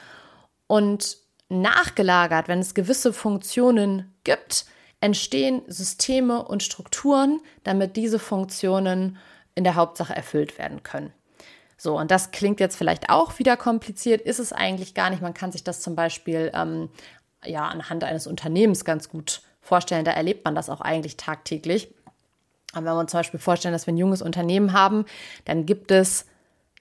Und 0.66 1.18
nachgelagert, 1.48 2.48
wenn 2.48 2.60
es 2.60 2.74
gewisse 2.74 3.12
Funktionen 3.12 4.14
gibt, 4.24 4.66
entstehen 5.00 5.62
Systeme 5.66 6.44
und 6.44 6.62
Strukturen, 6.62 7.40
damit 7.64 7.96
diese 7.96 8.18
Funktionen 8.18 9.16
in 9.54 9.64
der 9.64 9.74
Hauptsache 9.74 10.14
erfüllt 10.14 10.58
werden 10.58 10.82
können. 10.82 11.12
So, 11.80 11.96
und 11.96 12.10
das 12.10 12.32
klingt 12.32 12.58
jetzt 12.58 12.76
vielleicht 12.76 13.08
auch 13.08 13.38
wieder 13.38 13.56
kompliziert, 13.56 14.20
ist 14.20 14.40
es 14.40 14.52
eigentlich 14.52 14.94
gar 14.94 15.10
nicht. 15.10 15.22
Man 15.22 15.32
kann 15.32 15.52
sich 15.52 15.62
das 15.62 15.80
zum 15.80 15.94
Beispiel 15.94 16.50
ähm, 16.52 16.90
ja 17.44 17.66
anhand 17.66 18.02
eines 18.02 18.26
Unternehmens 18.26 18.84
ganz 18.84 19.08
gut 19.08 19.42
vorstellen. 19.60 20.04
Da 20.04 20.10
erlebt 20.10 20.44
man 20.44 20.56
das 20.56 20.68
auch 20.68 20.80
eigentlich 20.80 21.16
tagtäglich. 21.16 21.94
Aber 22.72 22.86
wenn 22.86 22.94
wir 22.94 23.00
uns 23.00 23.12
zum 23.12 23.20
Beispiel 23.20 23.38
vorstellen, 23.38 23.72
dass 23.72 23.86
wir 23.86 23.94
ein 23.94 23.98
junges 23.98 24.22
Unternehmen 24.22 24.72
haben, 24.72 25.04
dann 25.44 25.66
gibt 25.66 25.92
es 25.92 26.26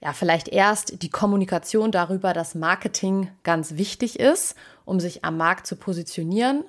ja 0.02 0.12
vielleicht 0.12 0.48
erst 0.48 1.00
die 1.00 1.10
Kommunikation 1.10 1.92
darüber, 1.92 2.32
dass 2.32 2.56
Marketing 2.56 3.30
ganz 3.44 3.76
wichtig 3.76 4.18
ist, 4.18 4.56
um 4.84 4.98
sich 4.98 5.24
am 5.24 5.36
Markt 5.36 5.68
zu 5.68 5.76
positionieren. 5.76 6.64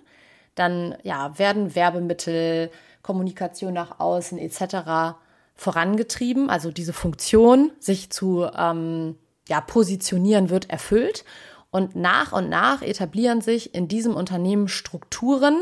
Dann 0.53 0.95
ja, 1.01 1.37
werden 1.39 1.73
Werbemittel, 1.73 2.69
Kommunikation 3.01 3.73
nach 3.73 3.99
außen 3.99 4.37
etc 4.37 5.17
vorangetrieben. 5.59 6.49
Also 6.49 6.71
diese 6.71 6.93
Funktion, 6.93 7.71
sich 7.79 8.09
zu 8.09 8.47
ähm, 8.55 9.15
ja, 9.47 9.59
positionieren, 9.59 10.49
wird 10.49 10.69
erfüllt. 10.69 11.25
Und 11.69 11.95
nach 11.95 12.31
und 12.31 12.49
nach 12.49 12.81
etablieren 12.81 13.41
sich 13.41 13.75
in 13.75 13.87
diesem 13.87 14.15
Unternehmen 14.15 14.69
Strukturen, 14.69 15.59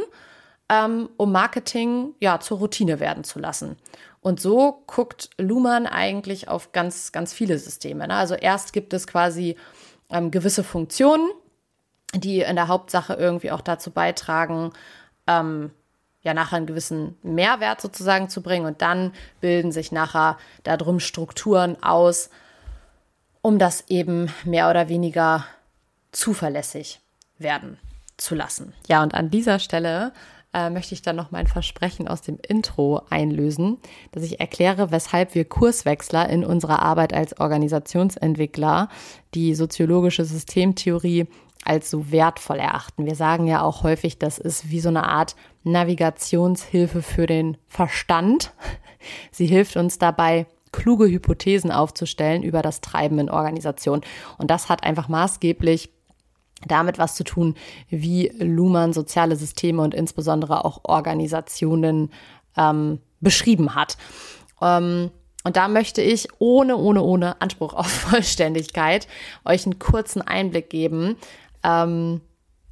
ähm, 0.69 1.09
um 1.17 1.31
Marketing 1.31 2.13
ja 2.19 2.39
zur 2.39 2.59
Routine 2.59 2.99
werden 2.99 3.23
zu 3.23 3.39
lassen. 3.39 3.77
Und 4.21 4.39
so 4.39 4.83
guckt 4.85 5.31
Luhmann 5.37 5.87
eigentlich 5.87 6.47
auf 6.47 6.71
ganz, 6.73 7.11
ganz 7.11 7.33
viele 7.33 7.57
Systeme. 7.57 8.07
Ne? 8.07 8.13
Also 8.13 8.35
erst 8.35 8.73
gibt 8.73 8.93
es 8.93 9.07
quasi 9.07 9.55
ähm, 10.09 10.29
gewisse 10.31 10.63
Funktionen, 10.63 11.27
die 12.13 12.41
in 12.41 12.55
der 12.55 12.67
Hauptsache 12.67 13.13
irgendwie 13.13 13.51
auch 13.51 13.61
dazu 13.61 13.91
beitragen, 13.91 14.71
ähm, 15.25 15.71
ja 16.27 16.33
nachher 16.33 16.57
einen 16.57 16.67
gewissen 16.67 17.17
Mehrwert 17.23 17.81
sozusagen 17.81 18.29
zu 18.29 18.41
bringen 18.41 18.65
und 18.65 18.81
dann 18.81 19.13
bilden 19.41 19.71
sich 19.71 19.91
nachher 19.91 20.37
darum 20.63 20.99
Strukturen 20.99 21.81
aus, 21.81 22.29
um 23.41 23.57
das 23.57 23.85
eben 23.87 24.29
mehr 24.43 24.69
oder 24.69 24.89
weniger 24.89 25.45
zuverlässig 26.11 26.99
werden 27.37 27.79
zu 28.17 28.35
lassen. 28.35 28.73
Ja, 28.87 29.03
und 29.03 29.13
an 29.13 29.29
dieser 29.29 29.59
Stelle 29.59 30.11
äh, 30.53 30.69
möchte 30.69 30.93
ich 30.93 31.01
dann 31.01 31.15
noch 31.15 31.31
mein 31.31 31.47
Versprechen 31.47 32.07
aus 32.07 32.21
dem 32.21 32.39
Intro 32.45 33.03
einlösen, 33.09 33.77
dass 34.11 34.23
ich 34.23 34.39
erkläre, 34.39 34.91
weshalb 34.91 35.33
wir 35.33 35.45
Kurswechsler 35.45 36.27
in 36.29 36.43
unserer 36.43 36.81
Arbeit 36.81 37.13
als 37.13 37.39
Organisationsentwickler 37.39 38.89
die 39.33 39.55
soziologische 39.55 40.25
Systemtheorie 40.25 41.27
als 41.63 41.89
so 41.89 42.11
wertvoll 42.11 42.57
erachten. 42.59 43.05
Wir 43.05 43.15
sagen 43.15 43.45
ja 43.45 43.61
auch 43.61 43.83
häufig, 43.83 44.19
das 44.19 44.37
ist 44.37 44.69
wie 44.69 44.79
so 44.79 44.89
eine 44.89 45.07
Art 45.07 45.35
Navigationshilfe 45.67 47.01
für 47.01 47.27
den 47.27 47.57
Verstand. 47.67 48.51
Sie 49.31 49.45
hilft 49.45 49.77
uns 49.77 49.99
dabei, 49.99 50.47
kluge 50.71 51.05
Hypothesen 51.05 51.71
aufzustellen 51.71 52.43
über 52.43 52.61
das 52.61 52.81
Treiben 52.81 53.19
in 53.19 53.29
Organisationen. 53.29 54.03
Und 54.37 54.51
das 54.51 54.69
hat 54.69 54.83
einfach 54.83 55.07
maßgeblich 55.07 55.89
damit 56.65 56.97
was 56.97 57.15
zu 57.15 57.23
tun, 57.23 57.55
wie 57.89 58.31
Luhmann 58.39 58.93
soziale 58.93 59.35
Systeme 59.35 59.81
und 59.81 59.93
insbesondere 59.93 60.65
auch 60.65 60.81
Organisationen 60.83 62.11
ähm, 62.55 62.99
beschrieben 63.19 63.75
hat. 63.75 63.97
Ähm, 64.61 65.11
und 65.43 65.55
da 65.55 65.67
möchte 65.67 66.01
ich 66.01 66.27
ohne, 66.39 66.77
ohne, 66.77 67.01
ohne 67.01 67.41
Anspruch 67.41 67.73
auf 67.73 67.87
Vollständigkeit 67.87 69.07
euch 69.45 69.65
einen 69.65 69.79
kurzen 69.79 70.21
Einblick 70.21 70.69
geben, 70.69 71.15
ähm, 71.63 72.21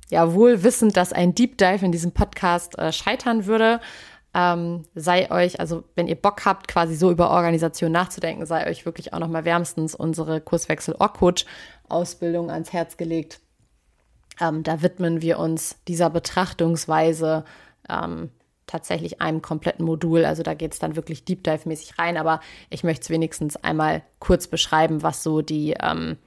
ja, 0.10 0.34
wohl 0.34 0.64
wissend, 0.64 0.98
dass 0.98 1.14
ein 1.14 1.36
Deep 1.36 1.58
Dive 1.58 1.86
in 1.86 1.92
diesem 1.92 2.12
Podcast 2.12 2.78
äh, 2.78 2.92
scheitern 2.92 3.46
würde, 3.46 3.80
ähm, 4.36 4.84
sei 4.94 5.32
euch, 5.32 5.60
also 5.62 5.86
wenn 5.96 6.08
ihr 6.08 6.16
Bock 6.16 6.46
habt, 6.46 6.68
quasi 6.68 6.96
so 6.96 7.10
über 7.10 7.32
Organisation 7.32 7.92
nachzudenken, 7.92 8.46
sei 8.46 8.68
euch 8.70 8.86
wirklich 8.86 9.14
auch 9.14 9.20
nochmal 9.20 9.46
wärmstens 9.46 9.96
unsere 9.96 10.42
Kurswechsel 10.42 10.96
Orkut 11.00 11.46
Ausbildung 11.88 12.52
ans 12.52 12.74
Herz 12.74 12.98
gelegt. 12.98 13.40
Ähm, 14.42 14.64
da 14.64 14.82
widmen 14.82 15.22
wir 15.22 15.40
uns 15.40 15.78
dieser 15.88 16.10
Betrachtungsweise 16.10 17.46
ähm, 17.88 18.30
tatsächlich 18.68 19.22
einem 19.22 19.42
kompletten 19.42 19.86
Modul. 19.86 20.26
Also 20.26 20.44
da 20.44 20.54
geht 20.54 20.74
es 20.74 20.80
dann 20.80 20.98
wirklich 20.98 21.24
Deep 21.24 21.44
Dive-mäßig 21.44 21.98
rein, 21.98 22.18
aber 22.18 22.42
ich 22.70 22.84
möchte 22.84 23.04
es 23.04 23.10
wenigstens 23.10 23.56
einmal 23.56 24.04
kurz 24.20 24.48
beschreiben, 24.48 25.02
was 25.02 25.24
so 25.24 25.42
die 25.42 25.76
ähm, 25.82 26.18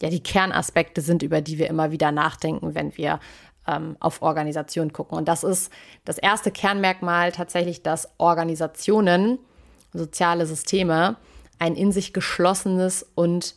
ja 0.00 0.10
die 0.10 0.22
Kernaspekte 0.22 1.00
sind, 1.00 1.22
über 1.22 1.40
die 1.40 1.58
wir 1.58 1.68
immer 1.68 1.90
wieder 1.90 2.12
nachdenken, 2.12 2.74
wenn 2.74 2.96
wir 2.96 3.20
ähm, 3.66 3.96
auf 4.00 4.22
Organisation 4.22 4.92
gucken. 4.92 5.16
Und 5.16 5.28
das 5.28 5.44
ist 5.44 5.70
das 6.04 6.18
erste 6.18 6.50
Kernmerkmal 6.50 7.32
tatsächlich, 7.32 7.82
dass 7.82 8.08
Organisationen, 8.18 9.38
soziale 9.92 10.46
Systeme, 10.46 11.16
ein 11.58 11.74
in 11.74 11.92
sich 11.92 12.12
geschlossenes 12.12 13.06
und 13.14 13.54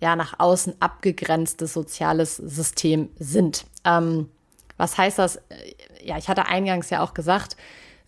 ja 0.00 0.16
nach 0.16 0.38
außen 0.38 0.74
abgegrenztes 0.80 1.72
soziales 1.72 2.36
System 2.36 3.10
sind. 3.18 3.66
Ähm, 3.84 4.30
Was 4.76 4.96
heißt 4.96 5.18
das? 5.18 5.40
Ja, 6.02 6.16
ich 6.16 6.28
hatte 6.28 6.46
eingangs 6.46 6.88
ja 6.90 7.02
auch 7.02 7.12
gesagt, 7.12 7.56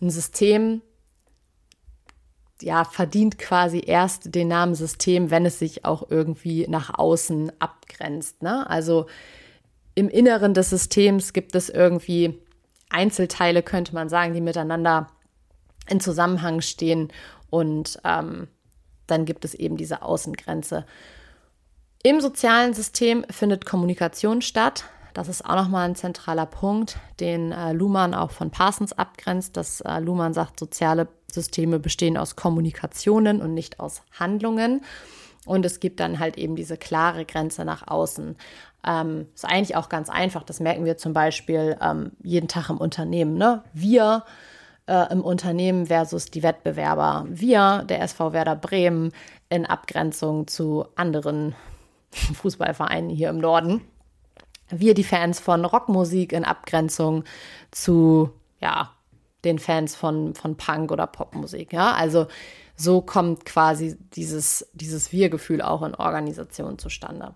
ein 0.01 0.09
System 0.09 0.81
ja, 2.63 2.85
verdient 2.85 3.37
quasi 3.37 3.81
erst 3.85 4.33
den 4.33 4.47
Namen 4.47 4.75
System, 4.75 5.31
wenn 5.31 5.45
es 5.45 5.59
sich 5.59 5.85
auch 5.85 6.09
irgendwie 6.09 6.65
nach 6.67 6.97
außen 6.97 7.51
abgrenzt. 7.59 8.41
Ne? 8.41 8.69
Also 8.69 9.07
im 9.95 10.09
Inneren 10.09 10.53
des 10.53 10.69
Systems 10.69 11.33
gibt 11.33 11.55
es 11.55 11.69
irgendwie 11.69 12.39
Einzelteile, 12.89 13.63
könnte 13.63 13.93
man 13.93 14.09
sagen, 14.09 14.33
die 14.33 14.41
miteinander 14.41 15.09
in 15.87 15.99
Zusammenhang 15.99 16.61
stehen 16.61 17.11
und 17.49 17.99
ähm, 18.03 18.47
dann 19.07 19.25
gibt 19.25 19.45
es 19.45 19.53
eben 19.53 19.77
diese 19.77 20.01
Außengrenze. 20.01 20.85
Im 22.03 22.21
sozialen 22.21 22.73
System 22.73 23.25
findet 23.29 23.65
Kommunikation 23.65 24.41
statt. 24.41 24.85
Das 25.13 25.27
ist 25.27 25.45
auch 25.45 25.55
nochmal 25.55 25.87
ein 25.87 25.95
zentraler 25.95 26.45
Punkt, 26.45 26.97
den 27.19 27.51
äh, 27.51 27.71
Luhmann 27.71 28.13
auch 28.13 28.31
von 28.31 28.49
Parsons 28.49 28.93
abgrenzt, 28.93 29.55
dass 29.57 29.81
äh, 29.81 29.99
Luhmann 29.99 30.33
sagt, 30.33 30.59
soziale 30.59 31.07
Systeme 31.31 31.79
bestehen 31.79 32.17
aus 32.17 32.35
Kommunikationen 32.35 33.41
und 33.41 33.53
nicht 33.53 33.79
aus 33.79 34.01
Handlungen. 34.19 34.81
Und 35.45 35.65
es 35.65 35.79
gibt 35.79 35.99
dann 35.99 36.19
halt 36.19 36.37
eben 36.37 36.55
diese 36.55 36.77
klare 36.77 37.25
Grenze 37.25 37.65
nach 37.65 37.87
außen. 37.87 38.35
Ähm, 38.85 39.27
ist 39.33 39.45
eigentlich 39.45 39.75
auch 39.75 39.89
ganz 39.89 40.09
einfach. 40.09 40.43
Das 40.43 40.59
merken 40.59 40.85
wir 40.85 40.97
zum 40.97 41.13
Beispiel 41.13 41.77
ähm, 41.81 42.11
jeden 42.23 42.47
Tag 42.47 42.69
im 42.69 42.77
Unternehmen. 42.77 43.37
Ne? 43.37 43.63
Wir 43.73 44.23
äh, 44.87 45.11
im 45.11 45.21
Unternehmen 45.21 45.87
versus 45.87 46.25
die 46.25 46.43
Wettbewerber. 46.43 47.25
Wir, 47.29 47.83
der 47.87 48.01
SV 48.01 48.33
Werder 48.33 48.55
Bremen, 48.55 49.11
in 49.49 49.65
Abgrenzung 49.65 50.47
zu 50.47 50.85
anderen 50.95 51.55
Fußballvereinen 52.11 53.09
hier 53.09 53.29
im 53.29 53.37
Norden. 53.37 53.81
Wir, 54.69 54.93
die 54.93 55.03
Fans 55.03 55.39
von 55.39 55.65
Rockmusik, 55.65 56.33
in 56.33 56.45
Abgrenzung 56.45 57.23
zu, 57.71 58.31
ja, 58.59 58.91
den 59.43 59.59
Fans 59.59 59.95
von, 59.95 60.35
von 60.35 60.55
Punk 60.55 60.91
oder 60.91 61.07
Popmusik. 61.07 61.73
Ja, 61.73 61.93
also 61.93 62.27
so 62.75 63.01
kommt 63.01 63.45
quasi 63.45 63.97
dieses, 64.15 64.67
dieses 64.73 65.11
Wir-Gefühl 65.11 65.61
auch 65.61 65.83
in 65.83 65.95
Organisationen 65.95 66.79
zustande. 66.79 67.33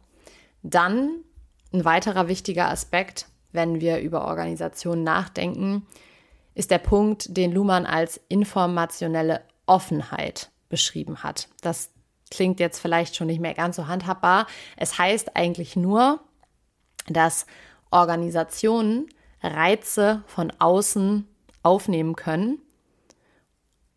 Dann 0.64 1.24
ein 1.74 1.86
weiterer 1.86 2.28
wichtiger 2.28 2.70
Aspekt, 2.70 3.28
wenn 3.52 3.82
wir 3.82 4.00
über 4.00 4.26
Organisationen 4.26 5.04
nachdenken, 5.04 5.86
ist 6.56 6.72
der 6.72 6.80
Punkt, 6.80 7.36
den 7.38 7.52
Luhmann 7.52 7.86
als 7.86 8.20
informationelle 8.30 9.42
Offenheit 9.66 10.50
beschrieben 10.70 11.24
hat. 11.24 11.50
Das 11.62 11.92
klingt 12.32 12.60
jetzt 12.60 12.80
vielleicht 12.80 13.16
schon 13.16 13.28
nicht 13.28 13.40
mehr 13.40 13.54
ganz 13.54 13.76
so 13.76 13.88
handhabbar. 13.88 14.48
Es 14.76 14.98
heißt 14.98 15.36
eigentlich 15.36 15.76
nur, 15.76 16.20
dass 17.08 17.46
Organisationen 17.92 19.08
Reize 19.42 20.24
von 20.28 20.52
außen 20.60 21.28
aufnehmen 21.64 22.16
können 22.16 22.60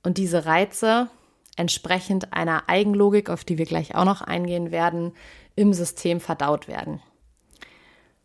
und 0.02 0.18
diese 0.18 0.46
Reize 0.46 1.08
entsprechend 1.56 2.32
einer 2.32 2.68
Eigenlogik, 2.68 3.30
auf 3.30 3.44
die 3.44 3.58
wir 3.58 3.66
gleich 3.66 3.94
auch 3.94 4.04
noch 4.04 4.22
eingehen 4.22 4.70
werden, 4.70 5.12
im 5.56 5.72
System 5.72 6.20
verdaut 6.20 6.68
werden 6.68 7.00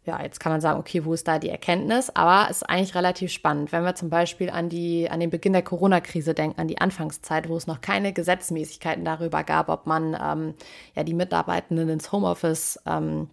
ja, 0.06 0.22
jetzt 0.22 0.40
kann 0.40 0.52
man 0.52 0.62
sagen, 0.62 0.80
okay, 0.80 1.04
wo 1.04 1.14
ist 1.14 1.28
da 1.28 1.40
die 1.40 1.50
Erkenntnis? 1.50 2.12
Aber 2.16 2.50
es 2.50 2.58
ist 2.58 2.70
eigentlich 2.70 2.96
relativ 2.96 3.32
spannend, 3.32 3.72
wenn 3.72 3.84
wir 3.84 3.96
zum 3.96 4.10
Beispiel 4.10 4.50
an, 4.50 4.70
die, 4.70 5.10
an 5.10 5.20
den 5.20 5.32
Beginn 5.32 5.54
der 5.54 5.64
Corona-Krise 5.64 6.34
denken, 6.36 6.60
an 6.60 6.68
die 6.68 6.80
Anfangszeit, 6.80 7.50
wo 7.50 7.58
es 7.58 7.66
noch 7.66 7.82
keine 7.82 8.14
Gesetzmäßigkeiten 8.14 9.04
darüber 9.04 9.44
gab, 9.44 9.68
ob 9.70 9.88
man 9.88 10.16
ähm, 10.22 10.54
ja 10.96 11.04
die 11.04 11.16
Mitarbeitenden 11.16 11.90
ins 11.90 12.12
Homeoffice 12.12 12.80
ähm, 12.86 13.30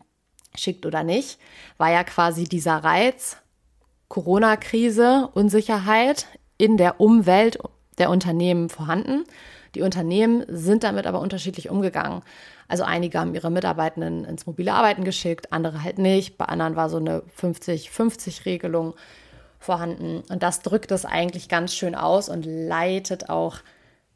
schickt 0.54 0.86
oder 0.86 1.02
nicht, 1.02 1.38
war 1.78 1.90
ja 1.90 2.04
quasi 2.04 2.44
dieser 2.44 2.76
Reiz, 2.76 3.36
Corona-Krise, 4.08 5.30
Unsicherheit 5.32 6.26
in 6.58 6.76
der 6.76 7.00
Umwelt 7.00 7.58
der 7.98 8.10
Unternehmen 8.10 8.68
vorhanden. 8.68 9.24
Die 9.74 9.82
Unternehmen 9.82 10.44
sind 10.48 10.84
damit 10.84 11.06
aber 11.06 11.20
unterschiedlich 11.20 11.70
umgegangen. 11.70 12.22
Also 12.68 12.84
einige 12.84 13.18
haben 13.18 13.34
ihre 13.34 13.50
Mitarbeitenden 13.50 14.24
ins 14.24 14.46
mobile 14.46 14.72
Arbeiten 14.72 15.04
geschickt, 15.04 15.52
andere 15.52 15.82
halt 15.82 15.98
nicht. 15.98 16.36
Bei 16.38 16.46
anderen 16.46 16.76
war 16.76 16.90
so 16.90 16.98
eine 16.98 17.22
50-50-Regelung 17.40 18.94
vorhanden. 19.58 20.22
Und 20.28 20.42
das 20.42 20.60
drückt 20.60 20.90
es 20.90 21.04
eigentlich 21.04 21.48
ganz 21.48 21.74
schön 21.74 21.94
aus 21.94 22.28
und 22.28 22.44
leitet 22.44 23.30
auch 23.30 23.58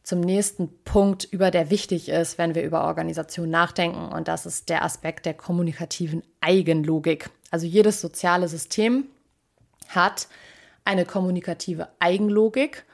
zum 0.07 0.21
nächsten 0.21 0.69
Punkt 0.85 1.25
über, 1.25 1.51
der 1.51 1.69
wichtig 1.69 2.09
ist, 2.09 2.38
wenn 2.38 2.55
wir 2.55 2.62
über 2.62 2.85
Organisation 2.85 3.51
nachdenken. 3.51 4.07
Und 4.07 4.29
das 4.29 4.47
ist 4.47 4.69
der 4.69 4.85
Aspekt 4.85 5.27
der 5.27 5.35
kommunikativen 5.35 6.23
Eigenlogik. 6.40 7.29
Also 7.51 7.66
jedes 7.66 8.01
soziale 8.01 8.47
System 8.47 9.07
hat 9.88 10.29
eine 10.85 11.07
kommunikative 11.07 11.88
Eigenlogik 11.99 12.85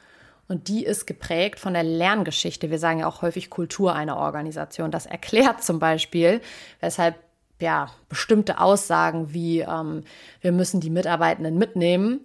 und 0.49 0.69
die 0.69 0.87
ist 0.87 1.07
geprägt 1.07 1.61
von 1.61 1.75
der 1.75 1.83
Lerngeschichte. 1.83 2.71
Wir 2.71 2.79
sagen 2.79 3.01
ja 3.01 3.07
auch 3.09 3.21
häufig 3.21 3.51
Kultur 3.51 3.95
einer 3.95 4.17
Organisation. 4.17 4.91
Das 4.91 5.05
erklärt 5.05 5.63
zum 5.63 5.79
Beispiel, 5.79 6.41
weshalb 6.81 7.17
ja 7.61 7.91
bestimmte 8.09 8.59
Aussagen 8.59 9.35
wie 9.35 9.61
ähm, 9.61 10.05
wir 10.41 10.53
müssen 10.53 10.81
die 10.81 10.89
Mitarbeitenden 10.89 11.59
mitnehmen 11.59 12.21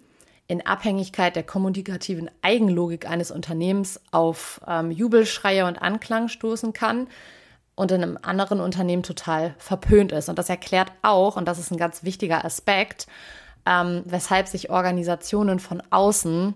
in 0.47 0.65
Abhängigkeit 0.65 1.35
der 1.35 1.43
kommunikativen 1.43 2.31
Eigenlogik 2.41 3.09
eines 3.09 3.31
Unternehmens 3.31 3.99
auf 4.11 4.61
ähm, 4.67 4.91
Jubelschreie 4.91 5.65
und 5.65 5.77
Anklang 5.77 6.29
stoßen 6.29 6.73
kann 6.73 7.07
und 7.75 7.91
in 7.91 8.01
einem 8.01 8.17
anderen 8.21 8.59
Unternehmen 8.59 9.03
total 9.03 9.55
verpönt 9.57 10.11
ist. 10.11 10.29
Und 10.29 10.39
das 10.39 10.49
erklärt 10.49 10.91
auch, 11.01 11.35
und 11.35 11.47
das 11.47 11.59
ist 11.59 11.71
ein 11.71 11.77
ganz 11.77 12.03
wichtiger 12.03 12.45
Aspekt, 12.45 13.07
ähm, 13.65 14.03
weshalb 14.05 14.47
sich 14.47 14.69
Organisationen 14.69 15.59
von 15.59 15.83
außen 15.89 16.55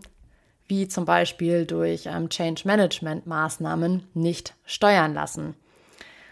wie 0.72 0.88
zum 0.88 1.04
Beispiel 1.04 1.66
durch 1.66 2.06
ähm, 2.06 2.30
Change 2.30 2.62
Management 2.66 3.28
Maßnahmen 3.28 4.08
nicht 4.14 4.56
steuern 4.64 5.14
lassen. 5.14 5.54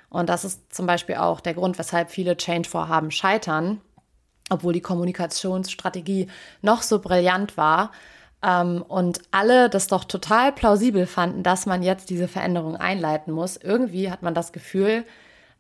Und 0.10 0.30
das 0.30 0.46
ist 0.46 0.74
zum 0.74 0.86
Beispiel 0.86 1.16
auch 1.16 1.42
der 1.42 1.54
Grund, 1.54 1.78
weshalb 1.78 2.10
viele 2.10 2.38
Change-Vorhaben 2.38 3.12
scheitern, 3.12 3.82
obwohl 4.50 4.74
die 4.74 4.82
Kommunikationsstrategie 4.82 6.28
noch 6.62 6.82
so 6.82 7.00
brillant 7.00 7.58
war 7.58 7.92
ähm, 8.44 8.84
und 8.88 9.22
alle 9.32 9.70
das 9.70 9.88
doch 9.88 10.04
total 10.04 10.52
plausibel 10.52 11.06
fanden, 11.06 11.44
dass 11.44 11.66
man 11.66 11.84
jetzt 11.84 12.10
diese 12.10 12.28
Veränderung 12.28 12.76
einleiten 12.76 13.34
muss. 13.34 13.58
Irgendwie 13.58 14.10
hat 14.10 14.22
man 14.22 14.34
das 14.34 14.52
Gefühl, 14.52 15.06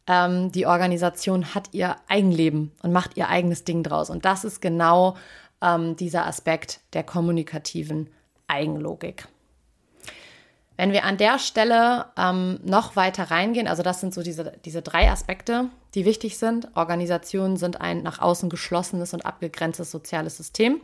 ähm, 0.07 0.51
die 0.51 0.65
Organisation 0.65 1.53
hat 1.53 1.69
ihr 1.71 1.95
Eigenleben 2.07 2.71
und 2.81 2.91
macht 2.91 3.17
ihr 3.17 3.29
eigenes 3.29 3.63
Ding 3.63 3.83
draus. 3.83 4.09
Und 4.09 4.25
das 4.25 4.43
ist 4.43 4.61
genau 4.61 5.15
ähm, 5.61 5.95
dieser 5.95 6.25
Aspekt 6.25 6.79
der 6.93 7.03
kommunikativen 7.03 8.09
Eigenlogik. 8.47 9.27
Wenn 10.77 10.93
wir 10.93 11.03
an 11.03 11.17
der 11.17 11.39
Stelle 11.39 12.05
ähm, 12.17 12.59
noch 12.63 12.95
weiter 12.95 13.29
reingehen, 13.29 13.67
also 13.67 13.83
das 13.83 13.99
sind 13.99 14.13
so 14.13 14.23
diese, 14.23 14.53
diese 14.63 14.81
drei 14.81 15.11
Aspekte, 15.11 15.65
die 15.95 16.05
wichtig 16.05 16.37
sind. 16.37 16.69
Organisationen 16.75 17.57
sind 17.57 17.81
ein 17.81 18.03
nach 18.03 18.19
außen 18.19 18.49
geschlossenes 18.49 19.13
und 19.13 19.25
abgegrenztes 19.25 19.91
soziales 19.91 20.37
System. 20.37 20.79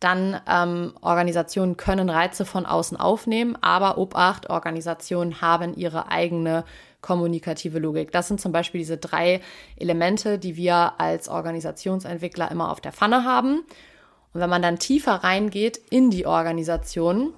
Dann 0.00 0.40
ähm, 0.48 0.94
Organisationen 1.00 1.76
können 1.76 2.08
Reize 2.08 2.44
von 2.44 2.66
außen 2.66 2.96
aufnehmen, 2.96 3.56
aber 3.60 3.98
Obacht, 3.98 4.48
Organisationen 4.48 5.40
haben 5.40 5.74
ihre 5.74 6.08
eigene 6.08 6.64
kommunikative 7.00 7.80
Logik. 7.80 8.12
Das 8.12 8.28
sind 8.28 8.40
zum 8.40 8.52
Beispiel 8.52 8.80
diese 8.80 8.96
drei 8.96 9.40
Elemente, 9.76 10.38
die 10.38 10.56
wir 10.56 11.00
als 11.00 11.28
Organisationsentwickler 11.28 12.50
immer 12.50 12.70
auf 12.70 12.80
der 12.80 12.92
Pfanne 12.92 13.24
haben 13.24 13.64
und 14.32 14.40
wenn 14.40 14.50
man 14.50 14.62
dann 14.62 14.78
tiefer 14.78 15.14
reingeht 15.14 15.80
in 15.90 16.10
die 16.10 16.26
Organisation, 16.26 17.32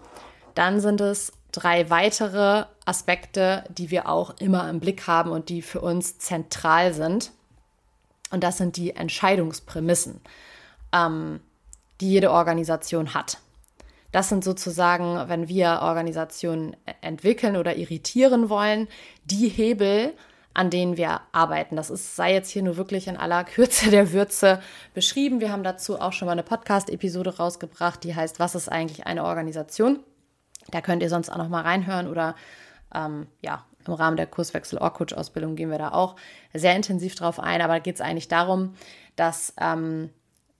dann 0.54 0.80
sind 0.80 1.00
es 1.00 1.32
drei 1.52 1.90
weitere 1.90 2.64
Aspekte, 2.84 3.64
die 3.68 3.90
wir 3.90 4.08
auch 4.08 4.34
immer 4.38 4.68
im 4.68 4.80
Blick 4.80 5.06
haben 5.06 5.30
und 5.30 5.48
die 5.48 5.62
für 5.62 5.80
uns 5.80 6.18
zentral 6.18 6.92
sind. 6.94 7.32
Und 8.30 8.44
das 8.44 8.58
sind 8.58 8.76
die 8.76 8.94
Entscheidungsprämissen, 8.94 10.20
ähm, 10.92 11.40
die 12.00 12.10
jede 12.10 12.30
Organisation 12.30 13.14
hat. 13.14 13.38
Das 14.12 14.28
sind 14.28 14.42
sozusagen, 14.42 15.28
wenn 15.28 15.48
wir 15.48 15.80
Organisationen 15.82 16.76
entwickeln 17.00 17.56
oder 17.56 17.76
irritieren 17.76 18.48
wollen, 18.48 18.88
die 19.24 19.48
Hebel, 19.48 20.14
an 20.52 20.70
denen 20.70 20.96
wir 20.96 21.20
arbeiten. 21.30 21.76
Das 21.76 21.90
ist, 21.90 22.16
sei 22.16 22.32
jetzt 22.32 22.50
hier 22.50 22.62
nur 22.62 22.76
wirklich 22.76 23.06
in 23.06 23.16
aller 23.16 23.44
Kürze 23.44 23.90
der 23.90 24.12
Würze 24.12 24.60
beschrieben. 24.94 25.40
Wir 25.40 25.52
haben 25.52 25.62
dazu 25.62 26.00
auch 26.00 26.12
schon 26.12 26.26
mal 26.26 26.32
eine 26.32 26.42
Podcast-Episode 26.42 27.36
rausgebracht, 27.36 28.02
die 28.02 28.14
heißt, 28.14 28.40
was 28.40 28.56
ist 28.56 28.68
eigentlich 28.68 29.06
eine 29.06 29.24
Organisation? 29.24 30.00
Da 30.70 30.80
könnt 30.80 31.02
ihr 31.02 31.08
sonst 31.08 31.30
auch 31.30 31.38
noch 31.38 31.48
mal 31.48 31.62
reinhören 31.62 32.08
oder 32.08 32.34
ähm, 32.94 33.26
ja, 33.40 33.64
im 33.86 33.94
Rahmen 33.94 34.16
der 34.16 34.26
Kurswechsel 34.26 34.78
Orcoach 34.78 35.14
Ausbildung 35.16 35.56
gehen 35.56 35.70
wir 35.70 35.78
da 35.78 35.92
auch 35.92 36.16
sehr 36.52 36.76
intensiv 36.76 37.14
drauf 37.14 37.40
ein. 37.40 37.62
Aber 37.62 37.74
da 37.74 37.78
geht 37.78 37.96
es 37.96 38.00
eigentlich 38.00 38.28
darum, 38.28 38.74
dass 39.16 39.54
ähm, 39.58 40.10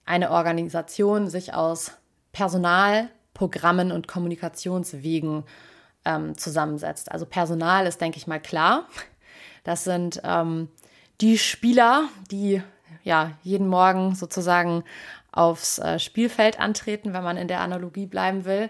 eine 0.05 0.31
Organisation 0.31 1.27
sich 1.27 1.53
aus 1.53 1.91
Personal, 2.31 3.09
Programmen 3.33 3.91
und 3.91 4.07
Kommunikationswegen 4.07 5.43
ähm, 6.05 6.37
zusammensetzt. 6.37 7.11
Also 7.11 7.25
Personal 7.25 7.85
ist, 7.85 8.01
denke 8.01 8.17
ich 8.17 8.27
mal, 8.27 8.39
klar. 8.39 8.87
Das 9.63 9.83
sind 9.83 10.21
ähm, 10.23 10.69
die 11.21 11.37
Spieler, 11.37 12.09
die 12.31 12.63
ja 13.03 13.31
jeden 13.43 13.67
Morgen 13.67 14.15
sozusagen 14.15 14.83
aufs 15.31 15.79
äh, 15.79 15.99
Spielfeld 15.99 16.59
antreten, 16.59 17.13
wenn 17.13 17.23
man 17.23 17.37
in 17.37 17.47
der 17.47 17.61
Analogie 17.61 18.05
bleiben 18.05 18.45
will. 18.45 18.69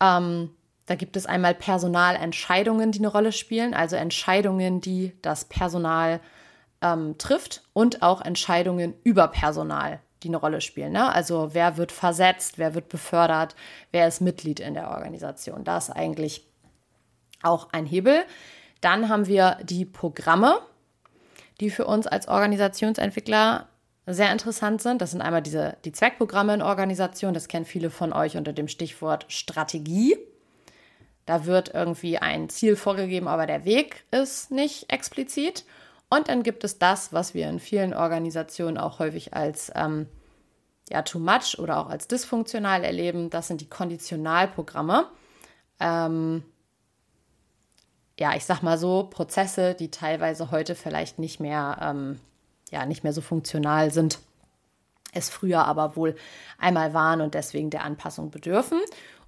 Ähm, 0.00 0.50
da 0.86 0.94
gibt 0.94 1.16
es 1.16 1.26
einmal 1.26 1.54
Personalentscheidungen, 1.54 2.92
die 2.92 2.98
eine 3.00 3.08
Rolle 3.08 3.32
spielen, 3.32 3.74
also 3.74 3.96
Entscheidungen, 3.96 4.80
die 4.80 5.12
das 5.20 5.44
Personal 5.44 6.20
ähm, 6.80 7.16
trifft 7.18 7.62
und 7.72 8.02
auch 8.02 8.22
Entscheidungen 8.22 8.94
über 9.04 9.28
Personal, 9.28 10.00
die 10.22 10.28
eine 10.28 10.38
Rolle 10.38 10.60
spielen. 10.60 10.92
Ne? 10.92 11.12
Also 11.12 11.50
wer 11.52 11.76
wird 11.76 11.92
versetzt, 11.92 12.58
wer 12.58 12.74
wird 12.74 12.88
befördert, 12.88 13.54
wer 13.92 14.08
ist 14.08 14.20
Mitglied 14.20 14.60
in 14.60 14.74
der 14.74 14.90
Organisation. 14.90 15.64
Da 15.64 15.76
ist 15.76 15.90
eigentlich 15.90 16.46
auch 17.42 17.68
ein 17.72 17.86
Hebel. 17.86 18.24
Dann 18.80 19.08
haben 19.08 19.26
wir 19.26 19.58
die 19.62 19.84
Programme, 19.84 20.58
die 21.60 21.70
für 21.70 21.86
uns 21.86 22.06
als 22.06 22.28
Organisationsentwickler 22.28 23.68
sehr 24.14 24.32
interessant 24.32 24.82
sind. 24.82 25.02
Das 25.02 25.10
sind 25.12 25.22
einmal 25.22 25.42
diese, 25.42 25.76
die 25.84 25.92
Zweckprogramme 25.92 26.54
in 26.54 26.62
Organisationen. 26.62 27.34
Das 27.34 27.48
kennen 27.48 27.64
viele 27.64 27.90
von 27.90 28.12
euch 28.12 28.36
unter 28.36 28.52
dem 28.52 28.68
Stichwort 28.68 29.26
Strategie. 29.28 30.16
Da 31.26 31.44
wird 31.44 31.74
irgendwie 31.74 32.18
ein 32.18 32.48
Ziel 32.48 32.74
vorgegeben, 32.74 33.28
aber 33.28 33.46
der 33.46 33.64
Weg 33.64 34.04
ist 34.10 34.50
nicht 34.50 34.90
explizit. 34.90 35.64
Und 36.08 36.28
dann 36.28 36.42
gibt 36.42 36.64
es 36.64 36.78
das, 36.78 37.12
was 37.12 37.34
wir 37.34 37.48
in 37.50 37.60
vielen 37.60 37.92
Organisationen 37.92 38.78
auch 38.78 38.98
häufig 38.98 39.34
als 39.34 39.70
ähm, 39.74 40.06
ja, 40.88 41.02
too 41.02 41.18
much 41.18 41.58
oder 41.58 41.78
auch 41.78 41.90
als 41.90 42.08
dysfunktional 42.08 42.82
erleben. 42.84 43.30
Das 43.30 43.48
sind 43.48 43.60
die 43.60 43.68
Konditionalprogramme. 43.68 45.06
Ähm, 45.80 46.44
ja, 48.18 48.34
ich 48.34 48.44
sag 48.44 48.62
mal 48.62 48.78
so, 48.78 49.04
Prozesse, 49.04 49.74
die 49.74 49.90
teilweise 49.90 50.50
heute 50.50 50.74
vielleicht 50.74 51.18
nicht 51.18 51.40
mehr, 51.40 51.78
ähm, 51.80 52.20
ja, 52.70 52.86
nicht 52.86 53.04
mehr 53.04 53.12
so 53.12 53.20
funktional 53.20 53.90
sind, 53.90 54.18
es 55.12 55.30
früher 55.30 55.64
aber 55.64 55.96
wohl 55.96 56.14
einmal 56.58 56.94
waren 56.94 57.20
und 57.20 57.34
deswegen 57.34 57.70
der 57.70 57.84
Anpassung 57.84 58.30
bedürfen. 58.30 58.80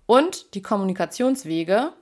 Und 0.06 0.54
die 0.54 0.62
Kommunikationswege, 0.62 1.92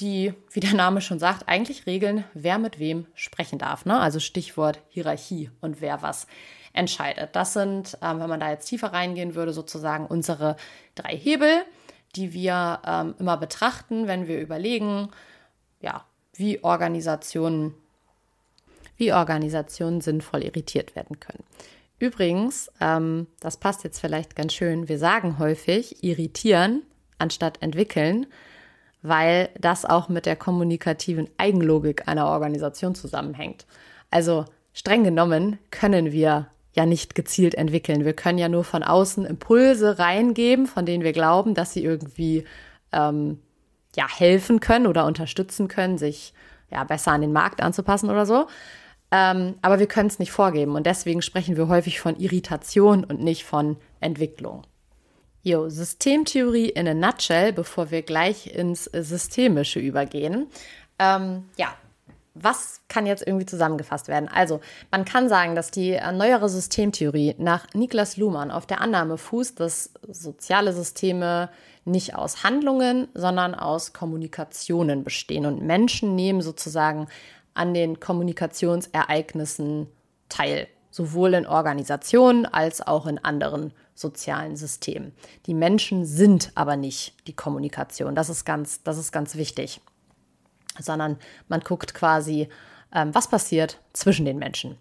die, 0.00 0.34
wie 0.50 0.60
der 0.60 0.74
Name 0.74 1.00
schon 1.00 1.18
sagt, 1.18 1.48
eigentlich 1.48 1.86
regeln, 1.86 2.24
wer 2.34 2.58
mit 2.58 2.78
wem 2.78 3.06
sprechen 3.14 3.58
darf. 3.58 3.84
Ne? 3.84 3.98
Also 3.98 4.18
Stichwort 4.18 4.80
Hierarchie 4.88 5.50
und 5.60 5.80
wer 5.80 6.02
was 6.02 6.26
entscheidet. 6.72 7.36
Das 7.36 7.52
sind, 7.52 7.98
ähm, 8.02 8.20
wenn 8.20 8.28
man 8.28 8.40
da 8.40 8.50
jetzt 8.50 8.66
tiefer 8.66 8.92
reingehen 8.92 9.34
würde, 9.34 9.52
sozusagen 9.52 10.06
unsere 10.06 10.56
drei 10.94 11.16
Hebel, 11.16 11.62
die 12.16 12.32
wir 12.32 12.80
ähm, 12.86 13.14
immer 13.18 13.36
betrachten, 13.36 14.06
wenn 14.06 14.26
wir 14.26 14.40
überlegen, 14.40 15.10
ja, 15.80 16.04
wie 16.34 16.62
Organisationen, 16.64 17.74
wie 19.00 19.12
Organisationen 19.12 20.00
sinnvoll 20.00 20.44
irritiert 20.44 20.94
werden 20.94 21.18
können. 21.18 21.42
Übrigens, 21.98 22.70
ähm, 22.80 23.26
das 23.40 23.56
passt 23.56 23.84
jetzt 23.84 24.00
vielleicht 24.00 24.36
ganz 24.36 24.54
schön, 24.54 24.88
wir 24.88 24.98
sagen 24.98 25.38
häufig 25.38 26.02
irritieren 26.04 26.82
anstatt 27.18 27.62
entwickeln, 27.62 28.26
weil 29.02 29.50
das 29.58 29.84
auch 29.84 30.08
mit 30.08 30.26
der 30.26 30.36
kommunikativen 30.36 31.28
Eigenlogik 31.36 32.08
einer 32.08 32.26
Organisation 32.26 32.94
zusammenhängt. 32.94 33.66
Also 34.10 34.44
streng 34.72 35.04
genommen 35.04 35.58
können 35.70 36.12
wir 36.12 36.48
ja 36.72 36.86
nicht 36.86 37.14
gezielt 37.14 37.54
entwickeln. 37.54 38.04
Wir 38.04 38.12
können 38.12 38.38
ja 38.38 38.48
nur 38.48 38.64
von 38.64 38.82
außen 38.82 39.24
Impulse 39.24 39.98
reingeben, 39.98 40.66
von 40.66 40.86
denen 40.86 41.04
wir 41.04 41.12
glauben, 41.12 41.54
dass 41.54 41.72
sie 41.72 41.82
irgendwie 41.82 42.44
ähm, 42.92 43.40
ja, 43.96 44.06
helfen 44.08 44.60
können 44.60 44.86
oder 44.86 45.04
unterstützen 45.04 45.68
können, 45.68 45.98
sich 45.98 46.32
ja, 46.70 46.84
besser 46.84 47.12
an 47.12 47.20
den 47.20 47.32
Markt 47.32 47.62
anzupassen 47.62 48.10
oder 48.10 48.24
so. 48.26 48.46
Ähm, 49.12 49.56
aber 49.62 49.78
wir 49.78 49.86
können 49.86 50.08
es 50.08 50.18
nicht 50.18 50.32
vorgeben 50.32 50.76
und 50.76 50.86
deswegen 50.86 51.22
sprechen 51.22 51.56
wir 51.56 51.68
häufig 51.68 52.00
von 52.00 52.16
Irritation 52.16 53.04
und 53.04 53.20
nicht 53.20 53.44
von 53.44 53.76
Entwicklung. 54.00 54.62
Jo, 55.42 55.68
Systemtheorie 55.68 56.68
in 56.68 56.86
a 56.86 56.94
nutshell, 56.94 57.52
bevor 57.52 57.90
wir 57.90 58.02
gleich 58.02 58.54
ins 58.54 58.84
Systemische 58.84 59.80
übergehen. 59.80 60.48
Ähm, 60.98 61.44
ja, 61.56 61.74
was 62.34 62.82
kann 62.88 63.06
jetzt 63.06 63.26
irgendwie 63.26 63.46
zusammengefasst 63.46 64.08
werden? 64.08 64.28
Also, 64.28 64.60
man 64.90 65.04
kann 65.04 65.28
sagen, 65.28 65.54
dass 65.54 65.70
die 65.70 65.98
neuere 66.12 66.48
Systemtheorie 66.48 67.34
nach 67.38 67.66
Niklas 67.74 68.16
Luhmann 68.16 68.50
auf 68.50 68.66
der 68.66 68.80
Annahme 68.80 69.18
fußt, 69.18 69.58
dass 69.58 69.92
soziale 70.06 70.72
Systeme 70.72 71.50
nicht 71.84 72.14
aus 72.14 72.44
Handlungen, 72.44 73.08
sondern 73.14 73.54
aus 73.54 73.92
Kommunikationen 73.92 75.02
bestehen. 75.02 75.46
Und 75.46 75.62
Menschen 75.62 76.14
nehmen 76.14 76.42
sozusagen 76.42 77.08
an 77.54 77.74
den 77.74 78.00
Kommunikationsereignissen 78.00 79.88
teil, 80.28 80.68
sowohl 80.90 81.34
in 81.34 81.46
Organisationen 81.46 82.46
als 82.46 82.86
auch 82.86 83.06
in 83.06 83.18
anderen 83.18 83.72
sozialen 83.94 84.56
Systemen. 84.56 85.12
Die 85.46 85.54
Menschen 85.54 86.04
sind 86.06 86.52
aber 86.54 86.76
nicht 86.76 87.14
die 87.26 87.34
Kommunikation. 87.34 88.14
Das 88.14 88.30
ist 88.30 88.44
ganz, 88.44 88.82
das 88.82 88.98
ist 88.98 89.12
ganz 89.12 89.36
wichtig. 89.36 89.80
Sondern 90.78 91.18
man 91.48 91.60
guckt 91.60 91.94
quasi, 91.94 92.48
ähm, 92.94 93.14
was 93.14 93.28
passiert 93.28 93.78
zwischen 93.92 94.24
den 94.24 94.38
Menschen. 94.38 94.78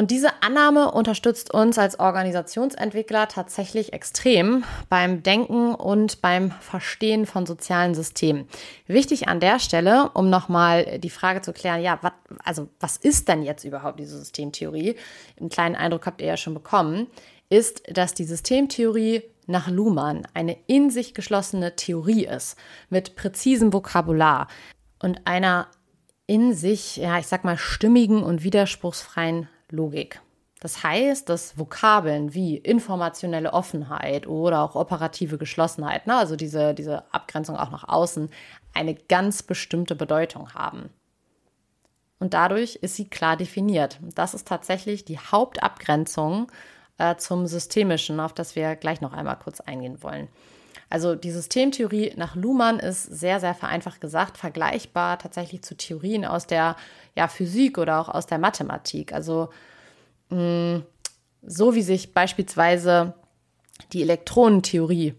Und 0.00 0.10
diese 0.10 0.42
Annahme 0.42 0.92
unterstützt 0.92 1.52
uns 1.52 1.76
als 1.76 2.00
Organisationsentwickler 2.00 3.28
tatsächlich 3.28 3.92
extrem 3.92 4.64
beim 4.88 5.22
Denken 5.22 5.74
und 5.74 6.22
beim 6.22 6.52
Verstehen 6.52 7.26
von 7.26 7.44
sozialen 7.44 7.94
Systemen. 7.94 8.48
Wichtig 8.86 9.28
an 9.28 9.40
der 9.40 9.58
Stelle, 9.58 10.08
um 10.14 10.30
nochmal 10.30 10.98
die 11.00 11.10
Frage 11.10 11.42
zu 11.42 11.52
klären, 11.52 11.82
ja, 11.82 11.98
wat, 12.00 12.14
also 12.42 12.70
was 12.80 12.96
ist 12.96 13.28
denn 13.28 13.42
jetzt 13.42 13.64
überhaupt 13.64 14.00
diese 14.00 14.16
Systemtheorie? 14.16 14.96
Einen 15.38 15.50
kleinen 15.50 15.76
Eindruck 15.76 16.06
habt 16.06 16.22
ihr 16.22 16.28
ja 16.28 16.38
schon 16.38 16.54
bekommen, 16.54 17.08
ist, 17.50 17.82
dass 17.94 18.14
die 18.14 18.24
Systemtheorie 18.24 19.22
nach 19.48 19.68
Luhmann 19.68 20.26
eine 20.32 20.56
in 20.66 20.88
sich 20.88 21.12
geschlossene 21.12 21.76
Theorie 21.76 22.24
ist, 22.24 22.56
mit 22.88 23.16
präzisem 23.16 23.74
Vokabular 23.74 24.48
und 24.98 25.26
einer 25.26 25.66
in 26.26 26.54
sich, 26.54 26.96
ja, 26.96 27.18
ich 27.18 27.26
sag 27.26 27.44
mal, 27.44 27.58
stimmigen 27.58 28.22
und 28.22 28.44
widerspruchsfreien 28.44 29.50
Logik. 29.72 30.20
Das 30.60 30.82
heißt, 30.84 31.28
dass 31.28 31.58
Vokabeln 31.58 32.34
wie 32.34 32.56
informationelle 32.56 33.52
Offenheit 33.54 34.26
oder 34.26 34.60
auch 34.62 34.74
operative 34.74 35.38
Geschlossenheit, 35.38 36.06
ne, 36.06 36.16
also 36.16 36.36
diese, 36.36 36.74
diese 36.74 37.12
Abgrenzung 37.14 37.56
auch 37.56 37.70
nach 37.70 37.88
außen, 37.88 38.30
eine 38.74 38.94
ganz 38.94 39.42
bestimmte 39.42 39.94
Bedeutung 39.94 40.52
haben. 40.52 40.90
Und 42.18 42.34
dadurch 42.34 42.76
ist 42.76 42.96
sie 42.96 43.08
klar 43.08 43.38
definiert. 43.38 43.98
Das 44.14 44.34
ist 44.34 44.46
tatsächlich 44.46 45.06
die 45.06 45.18
Hauptabgrenzung 45.18 46.52
äh, 46.98 47.16
zum 47.16 47.46
Systemischen, 47.46 48.20
auf 48.20 48.34
das 48.34 48.54
wir 48.54 48.76
gleich 48.76 49.00
noch 49.00 49.14
einmal 49.14 49.38
kurz 49.38 49.60
eingehen 49.60 50.02
wollen. 50.02 50.28
Also 50.90 51.14
die 51.14 51.30
Systemtheorie 51.30 52.12
nach 52.16 52.34
Luhmann 52.34 52.80
ist 52.80 53.04
sehr, 53.04 53.38
sehr 53.38 53.54
vereinfacht 53.54 54.00
gesagt 54.00 54.36
vergleichbar 54.36 55.18
tatsächlich 55.18 55.62
zu 55.62 55.76
Theorien 55.76 56.24
aus 56.24 56.48
der 56.48 56.74
ja, 57.14 57.28
Physik 57.28 57.78
oder 57.78 58.00
auch 58.00 58.08
aus 58.08 58.26
der 58.26 58.38
Mathematik. 58.38 59.12
Also 59.12 59.50
mh, 60.30 60.78
mm, 60.78 60.82
so 61.42 61.74
wie 61.74 61.82
sich 61.82 62.12
beispielsweise 62.12 63.14
die 63.92 64.02
Elektronentheorie 64.02 65.14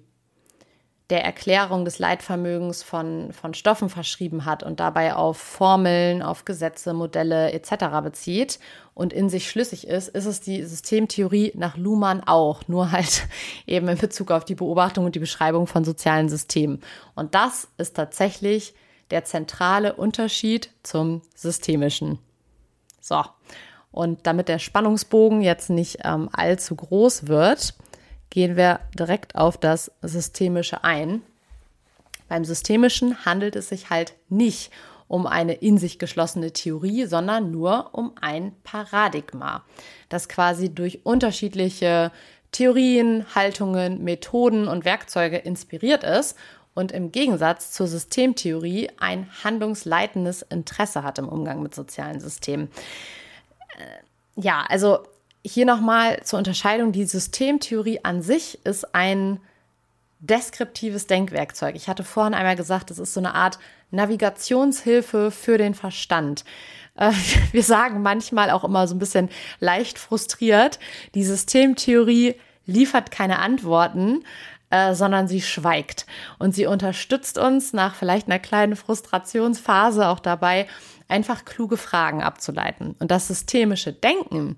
der 1.12 1.26
Erklärung 1.26 1.84
des 1.84 2.00
Leitvermögens 2.00 2.84
von, 2.84 3.34
von 3.34 3.54
Stoffen 3.54 3.90
verschrieben 3.90 4.46
hat 4.46 4.64
und 4.64 4.80
dabei 4.80 5.14
auf 5.14 5.38
Formeln, 5.38 6.22
auf 6.24 6.46
Gesetze, 6.46 6.94
Modelle 6.94 7.52
etc. 7.52 8.02
bezieht 8.02 8.60
und 8.94 9.12
in 9.12 9.30
sich 9.30 9.50
schlüssig 9.50 9.88
ist, 9.88 10.08
ist 10.08 10.26
es 10.26 10.40
die 10.40 10.64
Systemtheorie 10.64 11.52
nach 11.56 11.76
Luhmann 11.76 12.24
auch, 12.26 12.68
nur 12.70 12.92
halt 12.92 13.28
eben 13.68 13.90
in 13.90 13.98
Bezug 13.98 14.32
auf 14.32 14.46
die 14.46 14.56
Beobachtung 14.56 15.04
und 15.04 15.14
die 15.14 15.20
Beschreibung 15.20 15.68
von 15.68 15.84
sozialen 15.84 16.30
Systemen. 16.30 16.82
Und 17.14 17.36
das 17.36 17.68
ist 17.78 17.98
tatsächlich 17.98 18.74
der 19.12 19.26
zentrale 19.26 19.94
Unterschied 19.94 20.70
zum 20.82 21.22
systemischen. 21.36 22.20
So, 23.02 23.22
und 23.92 24.26
damit 24.26 24.48
der 24.48 24.60
Spannungsbogen 24.60 25.42
jetzt 25.42 25.70
nicht 25.70 26.00
ähm, 26.06 26.30
allzu 26.32 26.76
groß 26.76 27.28
wird, 27.28 27.74
gehen 28.32 28.56
wir 28.56 28.80
direkt 28.98 29.36
auf 29.36 29.58
das 29.58 29.92
Systemische 30.02 30.84
ein. 30.84 31.22
Beim 32.28 32.44
Systemischen 32.44 33.26
handelt 33.26 33.56
es 33.56 33.70
sich 33.70 33.92
halt 33.92 34.14
nicht 34.30 34.72
um 35.08 35.28
eine 35.28 35.54
in 35.54 35.78
sich 35.78 36.00
geschlossene 36.00 36.54
Theorie, 36.54 37.06
sondern 37.06 37.52
nur 37.52 37.90
um 37.92 38.14
ein 38.22 38.54
Paradigma, 38.64 39.64
das 40.08 40.30
quasi 40.30 40.74
durch 40.74 41.02
unterschiedliche 41.04 42.12
Theorien, 42.54 43.26
Haltungen, 43.36 44.04
Methoden 44.04 44.70
und 44.70 44.86
Werkzeuge 44.86 45.38
inspiriert 45.38 46.06
ist 46.06 46.38
und 46.74 46.94
im 46.94 47.12
Gegensatz 47.12 47.74
zur 47.74 47.88
Systemtheorie 47.88 48.90
ein 49.00 49.28
handlungsleitendes 49.44 50.42
Interesse 50.44 51.04
hat 51.04 51.20
im 51.20 51.28
Umgang 51.28 51.62
mit 51.62 51.76
sozialen 51.76 52.22
Systemen. 52.22 52.70
Äh, 53.78 54.42
ja, 54.42 54.64
also 54.70 55.00
hier 55.44 55.66
nochmal 55.66 56.24
zur 56.24 56.40
Unterscheidung, 56.40 56.92
die 56.92 57.06
Systemtheorie 57.06 58.00
an 58.04 58.22
sich 58.22 58.64
ist 58.66 58.94
ein 58.94 59.40
deskriptives 60.20 61.08
Denkwerkzeug. 61.08 61.76
Ich 61.76 61.88
hatte 61.88 62.04
vorhin 62.04 62.36
einmal 62.36 62.56
gesagt, 62.56 62.92
es 62.92 63.00
ist 63.00 63.14
so 63.14 63.20
eine 63.20 63.34
Art 63.34 63.58
Navigationshilfe 63.90 65.32
für 65.32 65.58
den 65.58 65.74
Verstand. 65.74 66.46
äh, 66.96 67.12
wir 67.52 67.64
sagen 67.64 68.02
manchmal 68.02 68.52
auch 68.52 68.64
immer 68.64 68.88
so 68.88 68.96
ein 68.96 69.00
bisschen 69.00 69.30
leicht 69.60 69.98
frustriert, 69.98 70.80
die 71.16 71.24
Systemtheorie 71.24 72.36
liefert 72.68 73.10
keine 73.10 73.40
Antworten, 73.40 74.24
äh, 74.70 74.94
sondern 74.94 75.28
sie 75.28 75.42
schweigt. 75.42 76.06
Und 76.38 76.54
sie 76.54 76.68
unterstützt 76.68 77.38
uns 77.40 77.74
nach 77.74 77.96
vielleicht 77.96 78.28
einer 78.28 78.40
kleinen 78.40 78.76
Frustrationsphase 78.76 80.08
auch 80.08 80.20
dabei, 80.20 80.68
einfach 81.08 81.46
kluge 81.46 81.78
Fragen 81.78 82.22
abzuleiten. 82.22 82.96
Und 83.00 83.12
das 83.12 83.28
systemische 83.28 83.92
Denken, 83.92 84.56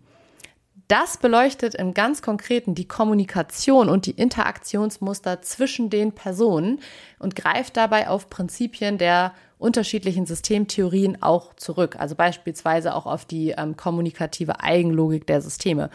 das 0.88 1.17
beleuchtet 1.17 1.76
im 1.76 1.93
ganz 1.93 2.22
konkreten 2.22 2.76
die 2.76 2.88
Kommunikation 2.88 3.89
und 3.89 4.06
die 4.06 4.12
Interaktionsmuster 4.12 5.41
zwischen 5.41 5.89
den 5.89 6.12
Personen 6.12 6.80
und 7.19 7.36
greift 7.36 7.78
dabei 7.78 8.10
auf 8.10 8.30
Prinzipien 8.30 8.98
der 8.98 9.34
unterschiedlichen 9.58 10.26
Systemtheorien 10.26 11.22
auch 11.22 11.56
zurück. 11.56 11.96
Also 11.98 12.15
beispielsweise 12.15 12.93
auch 12.93 13.06
auf 13.06 13.26
die 13.26 13.52
ähm, 13.52 13.78
kommunikative 13.78 14.60
Eigenlogik 14.60 15.26
der 15.26 15.41
Systeme. 15.41 15.89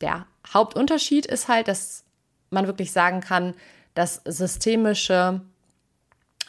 Der 0.00 0.26
Hauptunterschied 0.52 1.26
ist 1.26 1.48
halt, 1.48 1.68
dass 1.68 2.04
man 2.50 2.66
wirklich 2.66 2.92
sagen 2.92 3.20
kann, 3.20 3.54
dass 3.94 4.22
systemische 4.24 5.40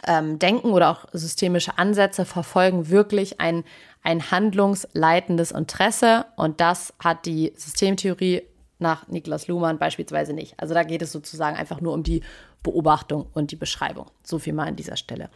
ähm, 0.08 0.39
Denken 0.39 0.72
oder 0.72 0.89
auch 0.89 1.06
systemische 1.13 1.78
Ansätze 1.78 2.26
verfolgen 2.26 2.89
wirklich 2.89 3.39
ein, 3.39 3.63
ein 4.04 4.32
handlungsleitendes 4.32 5.52
Interesse 5.52 6.26
und 6.36 6.60
das 6.60 6.94
hat 7.00 7.26
die 7.26 7.54
Systemtheorie 7.56 8.44
nach 8.80 9.08
Niklas 9.08 9.48
Luhmann 9.48 9.78
beispielsweise 9.78 10.34
nicht. 10.34 10.56
Also 10.58 10.74
da 10.74 10.84
geht 10.84 11.02
es 11.02 11.12
sozusagen 11.12 11.56
einfach 11.56 11.82
nur 11.82 11.94
um 11.94 12.04
die 12.04 12.22
Beobachtung 12.64 13.28
und 13.34 13.52
die 13.52 13.56
Beschreibung. 13.56 14.08
So 14.24 14.40
viel 14.40 14.54
mal 14.54 14.68
an 14.68 14.76
dieser 14.76 14.98
Stelle. 14.98 15.30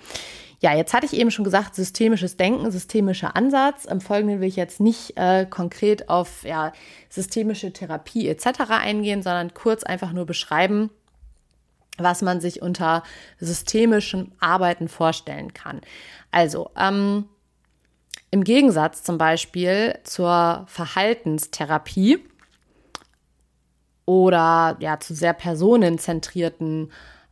Ja, 0.62 0.76
jetzt 0.76 0.94
hatte 0.94 1.06
ich 1.06 1.14
eben 1.14 1.32
schon 1.32 1.46
gesagt, 1.46 1.76
systemisches 1.76 2.38
Denken, 2.38 2.72
systemischer 2.72 3.36
Ansatz. 3.36 3.86
Im 3.86 4.02
Folgenden 4.02 4.42
will 4.42 4.48
ich 4.48 4.56
jetzt 4.56 4.80
nicht 4.80 5.18
äh, 5.18 5.46
konkret 5.46 6.10
auf 6.10 6.44
ja, 6.44 6.74
systemische 7.10 7.72
Therapie 7.72 8.28
etc. 8.28 8.62
eingehen, 8.70 9.22
sondern 9.22 9.54
kurz 9.54 9.84
einfach 9.84 10.12
nur 10.12 10.26
beschreiben, 10.26 10.90
was 11.98 12.22
man 12.22 12.42
sich 12.42 12.62
unter 12.62 13.04
systemischem 13.40 14.32
Arbeiten 14.40 14.88
vorstellen 14.88 15.54
kann. 15.54 15.82
Also, 16.32 16.72
ähm, 16.78 17.26
im 18.36 18.44
Gegensatz 18.44 19.02
zum 19.02 19.18
Beispiel 19.18 19.98
zur 20.04 20.66
Verhaltenstherapie 20.68 22.20
oder 24.04 24.76
ja 24.82 25.00
zu 25.00 25.16
sehr 25.16 25.32
personenzentrierten 25.32 26.92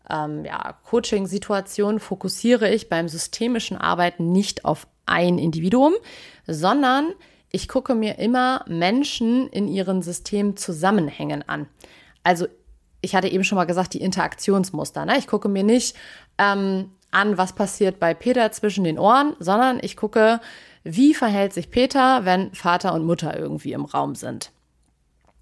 ähm, 0.09 0.45
ja, 0.45 0.77
Coaching-Situationen 0.85 1.99
fokussiere 1.99 2.73
ich 2.73 2.87
beim 2.87 3.09
systemischen 3.09 3.75
Arbeiten 3.75 4.31
nicht 4.31 4.63
auf 4.63 4.87
ein 5.05 5.39
Individuum, 5.39 5.91
sondern 6.47 7.11
ich 7.51 7.67
gucke 7.67 7.95
mir 7.95 8.17
immer 8.17 8.63
Menschen 8.69 9.49
in 9.49 9.67
ihren 9.67 10.01
Systemzusammenhängen 10.01 11.43
an. 11.49 11.67
Also 12.23 12.47
ich 13.01 13.13
hatte 13.13 13.27
eben 13.27 13.43
schon 13.43 13.57
mal 13.57 13.65
gesagt, 13.65 13.93
die 13.93 14.01
Interaktionsmuster. 14.01 15.03
Ne? 15.03 15.17
Ich 15.17 15.27
gucke 15.27 15.49
mir 15.49 15.63
nicht 15.63 15.97
ähm, 16.37 16.91
an, 17.11 17.37
was 17.37 17.51
passiert 17.51 17.99
bei 17.99 18.13
Peter 18.13 18.49
zwischen 18.53 18.85
den 18.85 18.97
Ohren, 18.97 19.35
sondern 19.39 19.79
ich 19.81 19.97
gucke, 19.97 20.39
wie 20.83 21.13
verhält 21.13 21.53
sich 21.53 21.71
Peter, 21.71 22.25
wenn 22.25 22.53
Vater 22.53 22.93
und 22.93 23.05
Mutter 23.05 23.37
irgendwie 23.37 23.73
im 23.73 23.85
Raum 23.85 24.15
sind. 24.15 24.51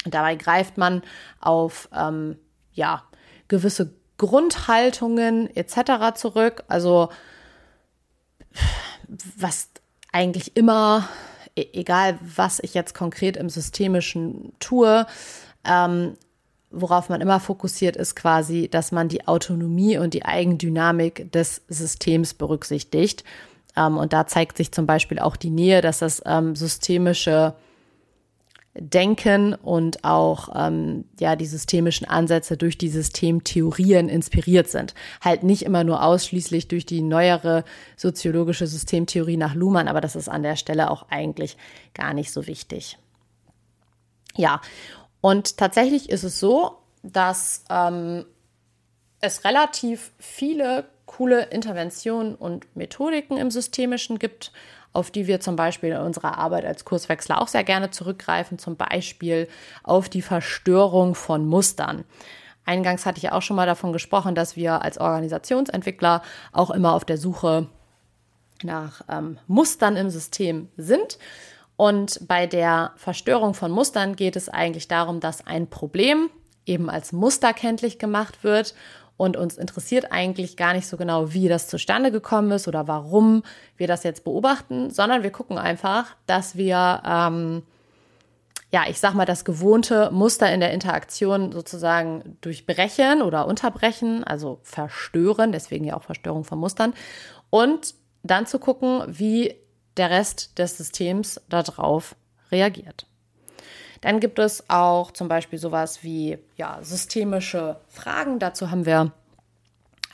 dabei 0.06 0.36
greift 0.36 0.78
man 0.78 1.04
auf 1.40 1.90
ähm, 1.96 2.38
ja, 2.74 3.04
gewisse 3.48 3.94
Grundhaltungen 4.18 5.56
etc. 5.56 6.16
zurück. 6.16 6.64
Also 6.68 7.10
was 9.38 9.70
eigentlich 10.12 10.56
immer, 10.56 11.08
e-, 11.56 11.68
egal 11.74 12.20
was 12.22 12.60
ich 12.62 12.74
jetzt 12.74 12.94
konkret 12.94 13.38
im 13.38 13.50
Systemischen 13.50 14.54
tue, 14.60 15.06
ähm, 15.66 16.18
worauf 16.72 17.10
man 17.10 17.22
immer 17.22 17.40
fokussiert, 17.40 17.98
ist 17.98 18.16
quasi, 18.16 18.70
dass 18.70 18.92
man 18.92 19.10
die 19.10 19.28
Autonomie 19.28 19.98
und 19.98 20.14
die 20.14 20.24
Eigendynamik 20.24 21.32
des 21.32 21.62
Systems 21.68 22.34
berücksichtigt. 22.34 23.24
Ähm, 23.76 23.98
und 23.98 24.14
da 24.14 24.28
zeigt 24.28 24.58
sich 24.58 24.72
zum 24.72 24.86
Beispiel 24.86 25.20
auch 25.20 25.36
die 25.36 25.50
Nähe, 25.50 25.82
dass 25.82 26.00
das 26.00 26.22
ähm, 26.26 26.56
systemische 26.56 27.56
Denken 28.74 29.54
und 29.54 30.06
auch 30.06 30.48
ähm, 30.56 31.04
ja 31.20 31.36
die 31.36 31.46
systemischen 31.46 32.08
Ansätze 32.08 32.56
durch 32.56 32.78
die 32.78 32.88
Systemtheorien 32.88 34.08
inspiriert 34.08 34.70
sind. 34.70 34.94
Halt 35.20 35.44
nicht 35.44 35.64
immer 35.64 35.84
nur 35.84 36.02
ausschließlich 36.02 36.70
durch 36.70 36.86
die 36.86 37.02
neuere 37.02 37.66
soziologische 37.98 38.68
Systemtheorie 38.68 39.36
nach 39.36 39.56
Luhmann, 39.56 39.90
aber 39.90 40.00
das 40.00 40.16
ist 40.16 40.30
an 40.30 40.42
der 40.42 40.56
Stelle 40.56 40.90
auch 40.90 41.08
eigentlich 41.10 41.58
gar 41.94 42.14
nicht 42.14 42.32
so 42.32 42.48
wichtig. 42.48 42.98
Ja, 44.38 44.62
und 45.20 45.58
tatsächlich 45.58 46.10
ist 46.10 46.24
es 46.24 46.40
so, 46.40 46.78
dass 47.04 47.66
ähm, 47.70 48.26
es 49.20 49.44
relativ 49.44 50.14
viele 50.18 50.86
coole 51.17 51.45
Interventionen 51.45 52.36
und 52.36 52.74
Methodiken 52.76 53.38
im 53.38 53.52
Systemischen 53.52 54.17
gibt, 54.17 54.52
auf 54.93 55.12
die 55.12 55.28
wir 55.28 55.39
zum 55.39 55.56
Beispiel 55.56 55.91
in 55.91 55.97
unserer 55.97 56.38
Arbeit 56.38 56.65
als 56.65 56.86
Kurswechsler 56.86 57.41
auch 57.41 57.47
sehr 57.47 57.63
gerne 57.63 57.91
zurückgreifen, 57.91 58.58
zum 58.58 58.76
Beispiel 58.78 59.47
auf 59.84 60.10
die 60.10 60.21
Verstörung 60.21 61.15
von 61.15 61.45
Mustern. 61.45 62.06
Eingangs 62.65 63.06
hatte 63.06 63.17
ich 63.17 63.32
auch 63.32 63.41
schon 63.41 63.56
mal 63.56 63.65
davon 63.65 63.93
gesprochen, 63.93 64.36
dass 64.36 64.56
wir 64.56 64.82
als 64.82 65.00
Organisationsentwickler 65.00 66.21
auch 66.52 66.69
immer 66.69 66.93
auf 66.93 67.06
der 67.06 67.17
Suche 67.17 67.67
nach 68.63 69.02
ähm, 69.10 69.38
Mustern 69.47 69.95
im 69.97 70.10
System 70.10 70.69
sind 70.78 71.17
und 71.76 72.28
bei 72.28 72.45
der 72.45 72.93
Verstörung 72.95 73.56
von 73.56 73.71
Mustern 73.71 74.15
geht 74.15 74.36
es 74.36 74.50
eigentlich 74.50 74.88
darum, 74.88 75.19
dass 75.19 75.47
ein 75.47 75.67
Problem 75.67 76.30
eben 76.67 76.89
als 76.91 77.12
Muster 77.12 77.54
kenntlich 77.54 77.97
gemacht 77.97 78.43
wird 78.43 78.76
und 79.22 79.38
uns 79.38 79.60
interessiert 79.60 80.12
eigentlich 80.12 80.58
gar 80.58 80.74
nicht 80.74 80.88
so 80.88 80.98
genau, 80.98 81.32
wie 81.32 81.48
das 81.48 81.68
zustande 81.68 82.12
gekommen 82.12 82.50
ist 82.50 82.68
oder 82.68 82.88
warum 82.88 83.44
wir 83.78 83.86
das 83.86 84.04
jetzt 84.04 84.24
beobachten, 84.24 84.90
sondern 84.90 85.22
wir 85.22 85.30
gucken 85.30 85.60
einfach, 85.60 86.16
dass 86.26 86.56
wir, 86.56 87.04
ähm, 87.06 87.62
ja, 88.72 88.86
ich 88.90 89.00
sag 89.00 89.14
mal, 89.14 89.26
das 89.26 89.46
gewohnte 89.46 90.10
Muster 90.12 90.52
in 90.52 90.60
der 90.60 90.74
Interaktion 90.74 91.52
sozusagen 91.52 92.36
durchbrechen 92.42 93.22
oder 93.22 93.46
unterbrechen, 93.46 94.24
also 94.24 94.58
verstören, 94.64 95.52
deswegen 95.52 95.86
ja 95.86 95.96
auch 95.96 96.04
Verstörung 96.04 96.44
von 96.44 96.58
Mustern 96.58 96.96
und 97.52 97.94
dann 98.24 98.48
zu 98.48 98.58
gucken, 98.58 99.04
wie 99.06 99.54
der 99.98 100.10
Rest 100.10 100.58
des 100.58 100.78
Systems 100.78 101.40
darauf 101.48 102.16
reagiert. 102.52 103.06
Dann 104.02 104.20
gibt 104.20 104.40
es 104.40 104.70
auch 104.70 105.12
zum 105.12 105.28
Beispiel 105.28 105.60
sowas 105.60 106.04
wie 106.04 106.38
ja, 106.58 106.80
systemische 106.82 107.78
Fragen. 107.88 108.40
Dazu 108.40 108.72
haben 108.72 108.86
wir 108.86 109.12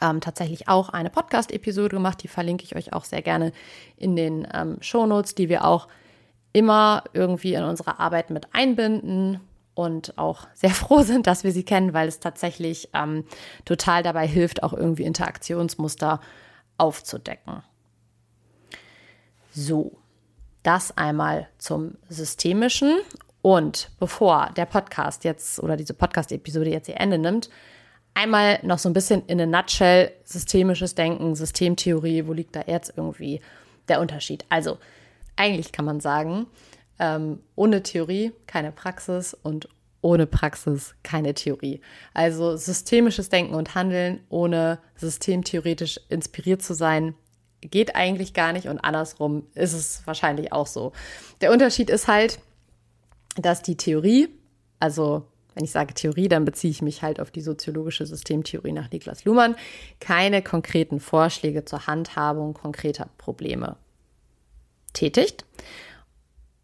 ähm, 0.02 0.22
tatsächlich 0.22 0.68
auch 0.68 0.90
eine 0.90 1.10
Podcast-Episode 1.10 1.96
gemacht. 1.96 2.22
Die 2.22 2.28
verlinke 2.28 2.64
ich 2.64 2.76
euch 2.76 2.94
auch 2.94 3.06
sehr 3.06 3.22
gerne 3.22 3.52
in 3.96 4.16
den 4.16 4.48
ähm, 4.54 4.78
Shownotes, 4.82 5.36
die 5.36 5.50
wir 5.50 5.66
auch 5.66 5.88
immer 6.54 7.04
irgendwie 7.14 7.54
in 7.54 7.64
unsere 7.64 8.00
Arbeit 8.00 8.30
mit 8.30 8.54
einbinden 8.54 9.40
und 9.74 10.18
auch 10.18 10.48
sehr 10.54 10.70
froh 10.72 11.02
sind, 11.02 11.28
dass 11.28 11.44
wir 11.44 11.52
sie 11.52 11.64
kennen, 11.64 11.94
weil 11.94 12.08
es 12.08 12.20
tatsächlich 12.20 12.90
ähm, 12.94 13.26
total 13.64 14.04
dabei 14.04 14.28
hilft, 14.28 14.64
auch 14.64 14.74
irgendwie 14.74 15.04
Interaktionsmuster 15.04 16.20
aufzudecken. 16.78 17.64
So, 19.52 19.98
das 20.64 20.98
einmal 20.98 21.48
zum 21.58 21.96
Systemischen. 22.10 22.98
Und 23.48 23.92
bevor 23.98 24.52
der 24.58 24.66
Podcast 24.66 25.24
jetzt 25.24 25.64
oder 25.64 25.78
diese 25.78 25.94
Podcast-Episode 25.94 26.70
jetzt 26.70 26.90
ihr 26.90 27.00
Ende 27.00 27.18
nimmt, 27.18 27.50
einmal 28.14 28.60
noch 28.62 28.78
so 28.78 28.90
ein 28.90 28.94
bisschen 28.94 29.26
in 29.28 29.40
a 29.40 29.46
nutshell 29.46 30.12
systemisches 30.26 30.96
Denken, 30.96 31.34
Systemtheorie, 31.34 32.28
wo 32.28 32.34
liegt 32.34 32.58
da 32.58 32.64
jetzt 32.68 32.92
irgendwie 32.98 33.40
der 33.88 34.02
Unterschied? 34.02 34.44
Also, 34.50 34.80
eigentlich 35.38 35.72
kann 35.72 35.86
man 35.86 36.02
sagen, 36.02 36.48
ähm, 37.00 37.40
ohne 37.56 37.84
Theorie 37.84 38.34
keine 38.48 38.74
Praxis 38.74 39.34
und 39.34 39.70
ohne 40.02 40.28
Praxis 40.28 40.96
keine 41.04 41.34
Theorie. 41.34 41.80
Also 42.14 42.58
systemisches 42.58 43.30
Denken 43.30 43.56
und 43.56 43.76
Handeln, 43.76 44.20
ohne 44.28 44.80
systemtheoretisch 44.98 46.02
inspiriert 46.10 46.62
zu 46.62 46.74
sein, 46.74 47.16
geht 47.62 47.96
eigentlich 47.96 48.34
gar 48.34 48.52
nicht 48.52 48.68
und 48.68 48.80
andersrum 48.80 49.48
ist 49.54 49.72
es 49.72 50.02
wahrscheinlich 50.06 50.52
auch 50.52 50.68
so. 50.68 50.92
Der 51.40 51.54
Unterschied 51.54 51.90
ist 51.90 52.10
halt, 52.10 52.40
dass 53.38 53.62
die 53.62 53.78
Theorie, 53.78 54.30
also 54.80 55.26
wenn 55.58 55.64
ich 55.64 55.72
sage 55.72 55.96
Theorie, 55.96 56.28
dann 56.28 56.46
beziehe 56.46 56.70
ich 56.70 56.84
mich 56.84 57.02
halt 57.02 57.20
auf 57.20 57.32
die 57.32 57.42
soziologische 57.42 58.06
Systemtheorie 58.06 58.74
nach 58.74 58.92
Niklas 58.92 59.26
Luhmann, 59.26 59.56
keine 60.00 60.44
konkreten 60.44 61.00
Vorschläge 61.00 61.66
zur 61.66 61.88
Handhabung 61.88 62.54
konkreter 62.54 63.10
Probleme 63.18 63.76
tätigt. 64.94 65.46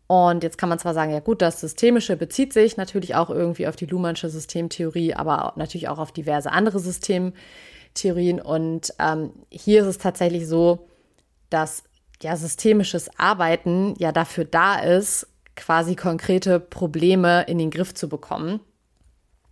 Und 0.05 0.43
jetzt 0.43 0.59
kann 0.59 0.69
man 0.69 0.77
zwar 0.77 0.93
sagen, 0.93 1.12
ja 1.12 1.21
gut, 1.21 1.41
das 1.41 1.59
Systemische 1.59 2.15
bezieht 2.15 2.53
sich 2.53 2.77
natürlich 2.77 3.15
auch 3.15 3.31
irgendwie 3.31 3.67
auf 3.67 3.75
die 3.75 3.88
Luhmannsche 3.88 4.29
Systemtheorie, 4.29 5.15
aber 5.15 5.53
natürlich 5.55 5.88
auch 5.88 5.97
auf 5.97 6.12
diverse 6.12 6.51
andere 6.51 6.79
Systemtheorien. 6.79 8.39
Und 8.39 8.93
ähm, 8.99 9.31
hier 9.49 9.81
ist 9.81 9.88
es 9.88 9.97
tatsächlich 9.97 10.47
so, 10.47 10.88
dass 11.49 11.83
ja, 12.21 12.36
systemisches 12.36 13.09
Arbeiten 13.17 13.95
ja 13.97 14.12
dafür 14.12 14.45
da 14.45 14.79
ist, 14.79 15.27
quasi 15.55 15.95
konkrete 15.95 16.59
Probleme 16.59 17.43
in 17.43 17.57
den 17.57 17.71
Griff 17.71 17.93
zu 17.93 18.09
bekommen. 18.09 18.59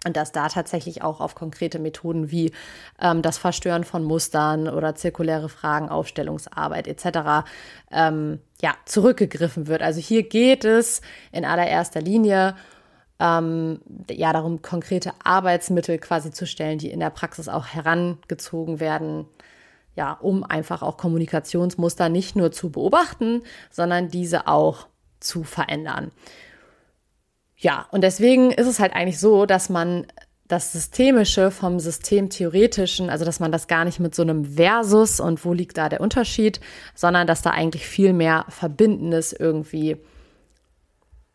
Und 0.03 0.17
dass 0.17 0.31
da 0.31 0.47
tatsächlich 0.47 1.03
auch 1.03 1.21
auf 1.21 1.35
konkrete 1.35 1.77
Methoden 1.77 2.31
wie 2.31 2.51
ähm, 2.99 3.21
das 3.21 3.37
Verstören 3.37 3.83
von 3.83 4.03
Mustern 4.03 4.67
oder 4.67 4.95
zirkuläre 4.95 5.47
Fragen, 5.47 5.89
Aufstellungsarbeit 5.89 6.87
etc. 6.87 7.47
Ähm, 7.91 8.39
ja, 8.61 8.73
zurückgegriffen 8.85 9.67
wird. 9.67 9.83
Also 9.83 9.99
hier 9.99 10.23
geht 10.23 10.65
es 10.65 11.01
in 11.31 11.45
allererster 11.45 12.01
Linie 12.01 12.55
ähm, 13.19 13.79
ja 14.09 14.33
darum, 14.33 14.63
konkrete 14.63 15.13
Arbeitsmittel 15.23 15.99
quasi 15.99 16.31
zu 16.31 16.47
stellen, 16.47 16.79
die 16.79 16.89
in 16.89 16.99
der 16.99 17.11
Praxis 17.11 17.47
auch 17.47 17.67
herangezogen 17.67 18.79
werden, 18.79 19.27
ja, 19.95 20.13
um 20.13 20.43
einfach 20.43 20.81
auch 20.81 20.97
Kommunikationsmuster 20.97 22.09
nicht 22.09 22.35
nur 22.35 22.51
zu 22.51 22.71
beobachten, 22.71 23.43
sondern 23.69 24.09
diese 24.09 24.47
auch 24.47 24.87
zu 25.21 25.43
verändern. 25.43 26.12
Ja, 27.55 27.88
und 27.91 28.01
deswegen 28.01 28.51
ist 28.51 28.67
es 28.67 28.79
halt 28.79 28.93
eigentlich 28.93 29.19
so, 29.19 29.45
dass 29.45 29.69
man 29.69 30.07
das 30.47 30.73
Systemische 30.73 31.49
vom 31.49 31.79
Systemtheoretischen, 31.79 33.10
also 33.10 33.23
dass 33.23 33.39
man 33.39 33.53
das 33.53 33.67
gar 33.67 33.86
nicht 33.86 33.99
mit 33.99 34.13
so 34.13 34.21
einem 34.21 34.43
Versus 34.43 35.19
und 35.21 35.45
wo 35.45 35.53
liegt 35.53 35.77
da 35.77 35.88
der 35.88 36.01
Unterschied, 36.01 36.60
sondern 36.93 37.25
dass 37.25 37.41
da 37.41 37.51
eigentlich 37.51 37.88
viel 37.88 38.12
mehr 38.12 38.45
Verbindendes 38.49 39.31
irgendwie 39.31 39.97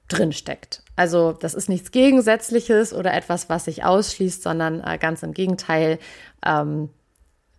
drinsteckt. 0.09 0.83
Also 0.97 1.33
das 1.33 1.55
ist 1.55 1.69
nichts 1.69 1.93
Gegensätzliches 1.93 2.93
oder 2.93 3.15
etwas, 3.15 3.49
was 3.49 3.65
sich 3.65 3.85
ausschließt, 3.85 4.43
sondern 4.43 4.81
äh, 4.81 4.99
ganz 4.99 5.23
im 5.23 5.33
Gegenteil. 5.33 5.99
Ähm, 6.45 6.91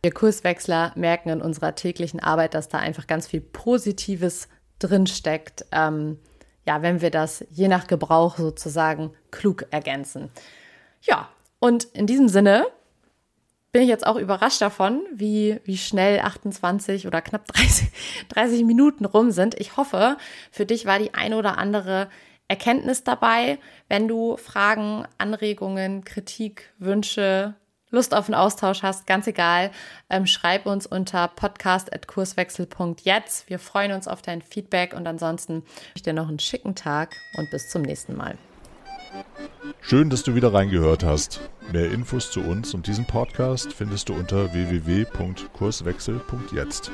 wir 0.03 0.11
Kurswechsler 0.11 0.91
merken 0.95 1.29
in 1.29 1.41
unserer 1.41 1.73
täglichen 1.75 2.19
Arbeit, 2.19 2.53
dass 2.53 2.69
da 2.69 2.77
einfach 2.77 3.07
ganz 3.07 3.27
viel 3.27 3.41
Positives 3.41 4.47
drinsteckt. 4.79 5.65
Ähm, 5.71 6.19
ja, 6.65 6.81
wenn 6.81 7.01
wir 7.01 7.11
das 7.11 7.45
je 7.49 7.67
nach 7.67 7.87
Gebrauch 7.87 8.37
sozusagen 8.37 9.11
klug 9.31 9.65
ergänzen. 9.71 10.29
Ja, 11.01 11.29
und 11.59 11.85
in 11.85 12.07
diesem 12.07 12.27
Sinne 12.27 12.67
bin 13.71 13.83
ich 13.83 13.89
jetzt 13.89 14.05
auch 14.05 14.15
überrascht 14.15 14.61
davon, 14.61 15.03
wie, 15.13 15.59
wie 15.63 15.77
schnell 15.77 16.19
28 16.19 17.07
oder 17.07 17.21
knapp 17.21 17.45
30, 17.47 17.89
30 18.29 18.63
Minuten 18.65 19.05
rum 19.05 19.31
sind. 19.31 19.55
Ich 19.59 19.77
hoffe, 19.77 20.17
für 20.51 20.65
dich 20.65 20.85
war 20.85 20.99
die 20.99 21.13
eine 21.13 21.37
oder 21.37 21.57
andere 21.57 22.09
Erkenntnis 22.47 23.03
dabei. 23.03 23.59
Wenn 23.87 24.07
du 24.07 24.37
Fragen, 24.37 25.05
Anregungen, 25.17 26.03
Kritik, 26.03 26.73
Wünsche, 26.79 27.55
Lust 27.89 28.13
auf 28.13 28.27
einen 28.27 28.35
Austausch 28.35 28.83
hast, 28.83 29.07
ganz 29.07 29.27
egal, 29.27 29.71
ähm, 30.09 30.25
schreib 30.25 30.65
uns 30.65 30.85
unter 30.85 31.29
podcast.kurswechsel.jetzt. 31.29 33.49
Wir 33.49 33.59
freuen 33.59 33.93
uns 33.93 34.07
auf 34.07 34.21
dein 34.21 34.41
Feedback 34.41 34.93
und 34.93 35.07
ansonsten 35.07 35.63
wünsche 35.63 35.91
ich 35.95 36.03
dir 36.03 36.11
noch 36.13 36.27
einen 36.27 36.39
schicken 36.39 36.75
Tag 36.75 37.15
und 37.37 37.49
bis 37.49 37.69
zum 37.69 37.83
nächsten 37.83 38.15
Mal. 38.15 38.37
Schön, 39.81 40.09
dass 40.09 40.23
du 40.23 40.35
wieder 40.35 40.53
reingehört 40.53 41.03
hast. 41.03 41.41
Mehr 41.71 41.91
Infos 41.91 42.31
zu 42.31 42.41
uns 42.41 42.73
und 42.73 42.87
diesem 42.87 43.05
Podcast 43.05 43.73
findest 43.73 44.09
du 44.09 44.13
unter 44.13 44.51
www.kurswechsel.jetzt. 44.53 46.91